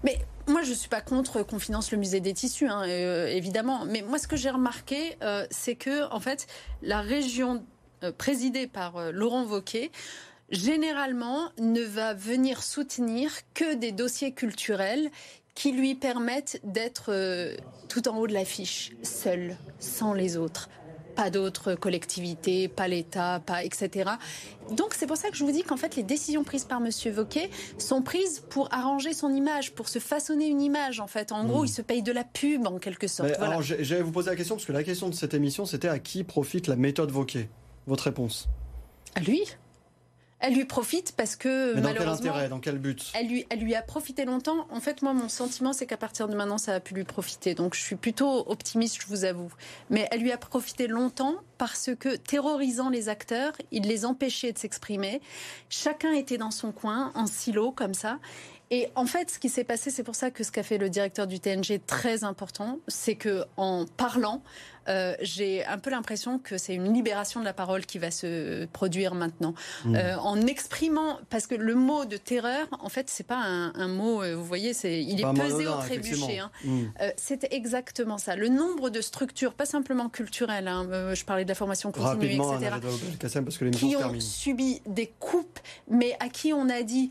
Mais 0.04 0.20
moi, 0.48 0.64
je 0.64 0.72
ne 0.72 0.76
suis 0.76 0.90
pas 0.90 1.02
contre 1.02 1.44
qu'on 1.44 1.60
finance 1.60 1.92
le 1.92 1.98
musée 1.98 2.20
des 2.20 2.34
tissus, 2.34 2.68
hein, 2.68 2.84
euh, 2.88 3.28
évidemment. 3.28 3.86
Mais 3.86 4.02
moi, 4.02 4.18
ce 4.18 4.28
que 4.28 4.36
j'ai 4.36 4.50
remarqué, 4.50 5.16
euh, 5.22 5.48
c'est 5.50 5.76
que, 5.76 6.12
en 6.12 6.20
fait, 6.20 6.48
la 6.82 7.02
région 7.02 7.66
euh, 8.04 8.12
présidée 8.12 8.68
par 8.68 9.12
Laurent 9.14 9.46
Wauquiez, 9.46 9.92
généralement, 10.50 11.50
ne 11.58 11.82
va 11.82 12.14
venir 12.14 12.64
soutenir 12.64 13.32
que 13.54 13.76
des 13.76 13.94
dossiers 13.94 14.34
culturels 14.34 15.10
qui 15.56 15.72
lui 15.72 15.96
permettent 15.96 16.60
d'être 16.64 17.12
tout 17.88 18.08
en 18.08 18.18
haut 18.18 18.28
de 18.28 18.34
l'affiche, 18.34 18.94
seul, 19.04 19.56
sans 19.80 20.14
les 20.14 20.38
autres 20.38 20.70
pas 21.14 21.30
d'autres 21.30 21.76
collectivités, 21.76 22.68
pas 22.68 22.88
l'État, 22.88 23.42
pas 23.46 23.64
etc. 23.64 24.12
Donc 24.72 24.94
c'est 24.94 25.08
pour 25.08 25.18
ça 25.18 25.30
que 25.30 25.38
je 25.38 25.44
vous 25.44 25.52
dis 25.52 25.64
qu'en 25.64 25.78
fait 25.78 25.96
les 25.96 26.04
décisions 26.04 26.44
prises 26.44 26.66
par 26.66 26.80
Monsieur 26.80 27.12
Vauquier 27.12 27.50
sont 27.78 28.02
prises 28.02 28.44
pour 28.50 28.74
arranger 28.74 29.14
son 29.14 29.34
image, 29.34 29.74
pour 29.74 29.88
se 29.88 30.00
façonner 30.00 30.48
une 30.48 30.62
image 30.62 31.00
en 31.00 31.08
fait. 31.08 31.32
En 31.32 31.46
gros, 31.46 31.64
hmm. 31.64 31.66
il 31.66 31.70
se 31.70 31.82
paye 31.82 32.02
de 32.02 32.12
la 32.12 32.24
pub 32.24 32.68
en 32.68 32.80
quelque 32.80 33.08
sorte. 33.08 33.32
Alors 33.40 33.62
j'allais 33.62 34.02
vous 34.02 34.12
poser 34.12 34.30
la 34.30 34.36
question 34.36 34.56
parce 34.56 34.66
que 34.66 34.72
la 34.72 34.84
question 34.84 35.10
de 35.10 35.16
cette 35.16 35.34
émission 35.34 35.66
c'était 35.66 35.90
à 35.90 36.00
qui 36.00 36.24
profite 36.24 36.68
la 36.68 36.76
méthode 36.76 37.12
Vauquier? 37.12 37.50
Votre 37.88 38.06
réponse? 38.06 38.48
À 39.16 39.20
lui? 39.20 39.44
Elle 40.44 40.56
lui 40.56 40.66
profite 40.66 41.14
parce 41.14 41.38
que 41.38 41.74
Mais 41.74 41.82
dans 41.82 41.94
quel 41.94 42.10
intérêt, 42.10 42.50
dans 42.50 42.60
quel 42.60 42.78
but? 42.78 43.12
elle 43.16 43.28
lui, 43.28 43.46
elle 43.50 43.60
lui 43.60 43.76
a 43.76 43.82
profité 43.82 44.26
longtemps. 44.26 44.68
En 44.70 44.82
fait, 44.82 45.02
moi, 45.02 45.14
mon 45.14 45.30
sentiment, 45.30 45.72
c'est 45.72 45.86
qu'à 45.86 45.96
partir 45.96 46.28
de 46.28 46.36
maintenant, 46.36 46.58
ça 46.58 46.74
a 46.74 46.80
pu 46.82 46.94
lui 46.94 47.06
profiter. 47.06 47.56
Donc, 47.56 47.76
je 47.76 47.82
suis 47.82 47.96
plutôt 47.96 48.44
optimiste, 48.50 49.02
je 49.02 49.08
vous 49.08 49.24
avoue. 49.24 49.52
Mais 49.90 50.06
elle 50.12 50.20
lui 50.20 50.34
a 50.34 50.38
profité 50.38 50.88
longtemps 50.88 51.36
parce 51.58 51.92
que, 51.98 52.18
terrorisant 52.18 52.90
les 52.90 53.08
acteurs, 53.08 53.54
il 53.72 53.84
les 53.84 54.04
empêchait 54.04 54.52
de 54.52 54.58
s'exprimer. 54.58 55.22
Chacun 55.70 56.12
était 56.12 56.38
dans 56.38 56.52
son 56.52 56.74
coin, 56.74 57.14
en 57.16 57.26
silo, 57.26 57.72
comme 57.72 57.94
ça. 57.94 58.20
Et 58.70 58.90
en 58.96 59.06
fait, 59.06 59.30
ce 59.30 59.40
qui 59.40 59.50
s'est 59.50 59.64
passé, 59.64 59.92
c'est 59.92 60.04
pour 60.04 60.16
ça 60.16 60.32
que 60.32 60.44
ce 60.44 60.52
qu'a 60.52 60.64
fait 60.64 60.78
le 60.78 60.90
directeur 60.90 61.28
du 61.28 61.40
TNG 61.40 61.72
est 61.72 61.86
très 61.86 62.24
important, 62.24 62.80
c'est 62.88 63.16
que 63.16 63.46
en 63.56 63.86
parlant, 63.86 64.42
euh, 64.90 65.16
j'ai 65.22 65.66
un 65.66 65.78
peu 65.78 65.90
l'impression 65.90 66.40
que 66.40 66.58
c'est 66.58 66.74
une 66.74 66.94
libération 66.94 67.40
de 67.40 67.46
la 67.46 67.54
parole 67.54 67.86
qui 67.86 68.00
va 68.00 68.12
se 68.12 68.66
produire 68.66 69.16
maintenant. 69.16 69.54
Mmh. 69.86 69.96
Euh, 69.96 70.18
en 70.18 70.42
exprimant, 70.42 71.20
parce 71.30 71.48
que 71.48 71.56
le 71.56 71.76
mot 71.76 72.06
de 72.06 72.18
terreur, 72.18 72.68
en 72.82 72.90
fait, 72.90 73.10
c'est 73.10 73.26
pas 73.26 73.38
un, 73.38 73.88
mot, 73.88 74.22
euh, 74.22 74.36
vous 74.36 74.46
voyez, 74.46 74.74
c'est, 74.74 75.02
il 75.02 75.22
est 75.22 75.34
pesé 75.34 75.68
au 75.68 75.78
trébuchet. 75.78 76.40
Hein. 76.40 76.52
Mmh. 76.64 76.84
c'est 77.18 77.48
exactement 77.52 78.18
ça. 78.18 78.36
Le 78.36 78.50
nombre 78.50 78.90
de 78.90 79.02
structures, 79.02 79.54
pas 79.54 79.66
simplement 79.66 80.10
culturelles, 80.10 80.68
hein, 80.68 81.14
je 81.14 81.24
parlais 81.24 81.44
de 81.44 81.50
la 81.50 81.56
formation 81.56 81.92
continue, 81.92 82.34
etc., 82.34 82.76
qui 83.72 83.96
ont 83.96 84.20
subi 84.20 84.82
des 84.86 85.14
coupes, 85.20 85.60
mais 85.90 86.16
à 86.20 86.30
qui 86.30 86.54
on 86.54 86.70
a 86.70 86.84
dit, 86.84 87.10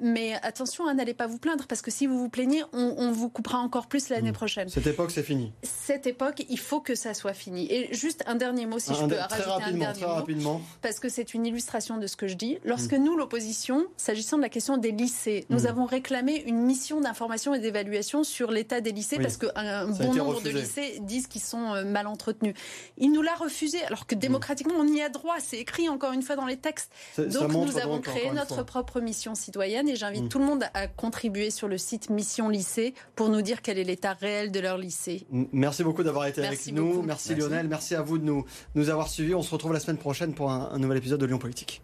mais 0.00 0.34
attention, 0.42 0.88
hein, 0.88 0.94
n'allez 0.94 1.14
pas 1.14 1.26
vous 1.26 1.38
plaindre, 1.38 1.66
parce 1.66 1.82
que 1.82 1.90
si 1.90 2.06
vous 2.06 2.18
vous 2.18 2.28
plaignez, 2.28 2.62
on, 2.72 3.12
vous 3.12 3.28
coupera 3.28 3.58
encore 3.58 3.86
plus 3.86 4.08
l'année 4.08 4.30
mmh. 4.30 4.34
prochaine. 4.34 4.68
Cette 4.68 4.86
époque, 4.86 5.10
c'est 5.10 5.22
fini. 5.22 5.52
Cette 5.62 6.06
époque, 6.06 6.44
il 6.48 6.58
faut 6.58 6.80
que 6.80 6.95
ça 6.96 7.14
soit 7.14 7.34
fini. 7.34 7.70
Et 7.70 7.94
juste 7.94 8.24
un 8.26 8.34
dernier 8.34 8.66
mot, 8.66 8.78
si 8.78 8.94
je 8.94 9.04
peux 9.04 9.14
rajouter 9.14 9.62
un 9.64 9.72
dernier 9.72 10.00
mot, 10.00 10.06
rapidement. 10.08 10.60
parce 10.82 10.98
que 10.98 11.08
c'est 11.08 11.34
une 11.34 11.46
illustration 11.46 11.98
de 11.98 12.06
ce 12.06 12.16
que 12.16 12.26
je 12.26 12.34
dis. 12.34 12.58
Lorsque 12.64 12.92
mm. 12.92 13.04
nous, 13.04 13.16
l'opposition, 13.16 13.86
s'agissant 13.96 14.36
de 14.36 14.42
la 14.42 14.48
question 14.48 14.76
des 14.76 14.90
lycées, 14.90 15.46
nous 15.50 15.62
mm. 15.62 15.66
avons 15.66 15.84
réclamé 15.84 16.42
une 16.46 16.58
mission 16.62 17.00
d'information 17.00 17.54
et 17.54 17.58
d'évaluation 17.58 18.24
sur 18.24 18.50
l'état 18.50 18.80
des 18.80 18.92
lycées, 18.92 19.18
parce 19.18 19.36
qu'un 19.36 19.86
bon 19.86 20.14
nombre 20.14 20.42
de 20.42 20.50
lycées 20.50 20.98
disent 21.00 21.26
qu'ils 21.26 21.42
sont 21.42 21.74
euh, 21.74 21.84
mal 21.84 22.06
entretenus. 22.06 22.54
Il 22.98 23.12
nous 23.12 23.22
l'a 23.22 23.34
refusé, 23.34 23.82
alors 23.84 24.06
que 24.06 24.14
mm. 24.14 24.18
démocratiquement, 24.18 24.74
on 24.78 24.86
y 24.86 25.02
a 25.02 25.08
droit. 25.08 25.36
C'est 25.38 25.58
écrit 25.58 25.88
encore 25.88 26.12
une 26.12 26.22
fois 26.22 26.36
dans 26.36 26.46
les 26.46 26.56
textes. 26.56 26.90
Donc 27.18 27.52
nous 27.52 27.78
avons 27.78 28.00
créé 28.00 28.30
notre 28.32 28.62
propre 28.62 29.00
mission 29.00 29.34
citoyenne 29.34 29.88
et 29.88 29.96
j'invite 29.96 30.28
tout 30.28 30.38
le 30.38 30.44
monde 30.44 30.64
à 30.74 30.86
contribuer 30.86 31.50
sur 31.50 31.68
le 31.68 31.78
site 31.78 32.10
Mission 32.10 32.48
Lycée 32.48 32.94
pour 33.14 33.28
nous 33.28 33.42
dire 33.42 33.62
quel 33.62 33.78
est 33.78 33.84
l'état 33.84 34.14
réel 34.14 34.50
de 34.50 34.60
leur 34.60 34.78
lycée. 34.78 35.26
Merci 35.30 35.84
beaucoup 35.84 36.02
d'avoir 36.02 36.26
été 36.26 36.44
avec 36.44 36.66
nous. 36.72 36.85
Merci, 37.04 37.34
Lionel. 37.34 37.68
Merci 37.68 37.94
à 37.94 38.02
vous 38.02 38.18
de 38.18 38.24
nous, 38.24 38.90
avoir 38.90 39.08
suivis. 39.08 39.34
On 39.34 39.42
se 39.42 39.50
retrouve 39.50 39.72
la 39.72 39.80
semaine 39.80 39.98
prochaine 39.98 40.34
pour 40.34 40.50
un, 40.50 40.70
un 40.72 40.78
nouvel 40.78 40.98
épisode 40.98 41.20
de 41.20 41.26
Lyon 41.26 41.38
Politique. 41.38 41.82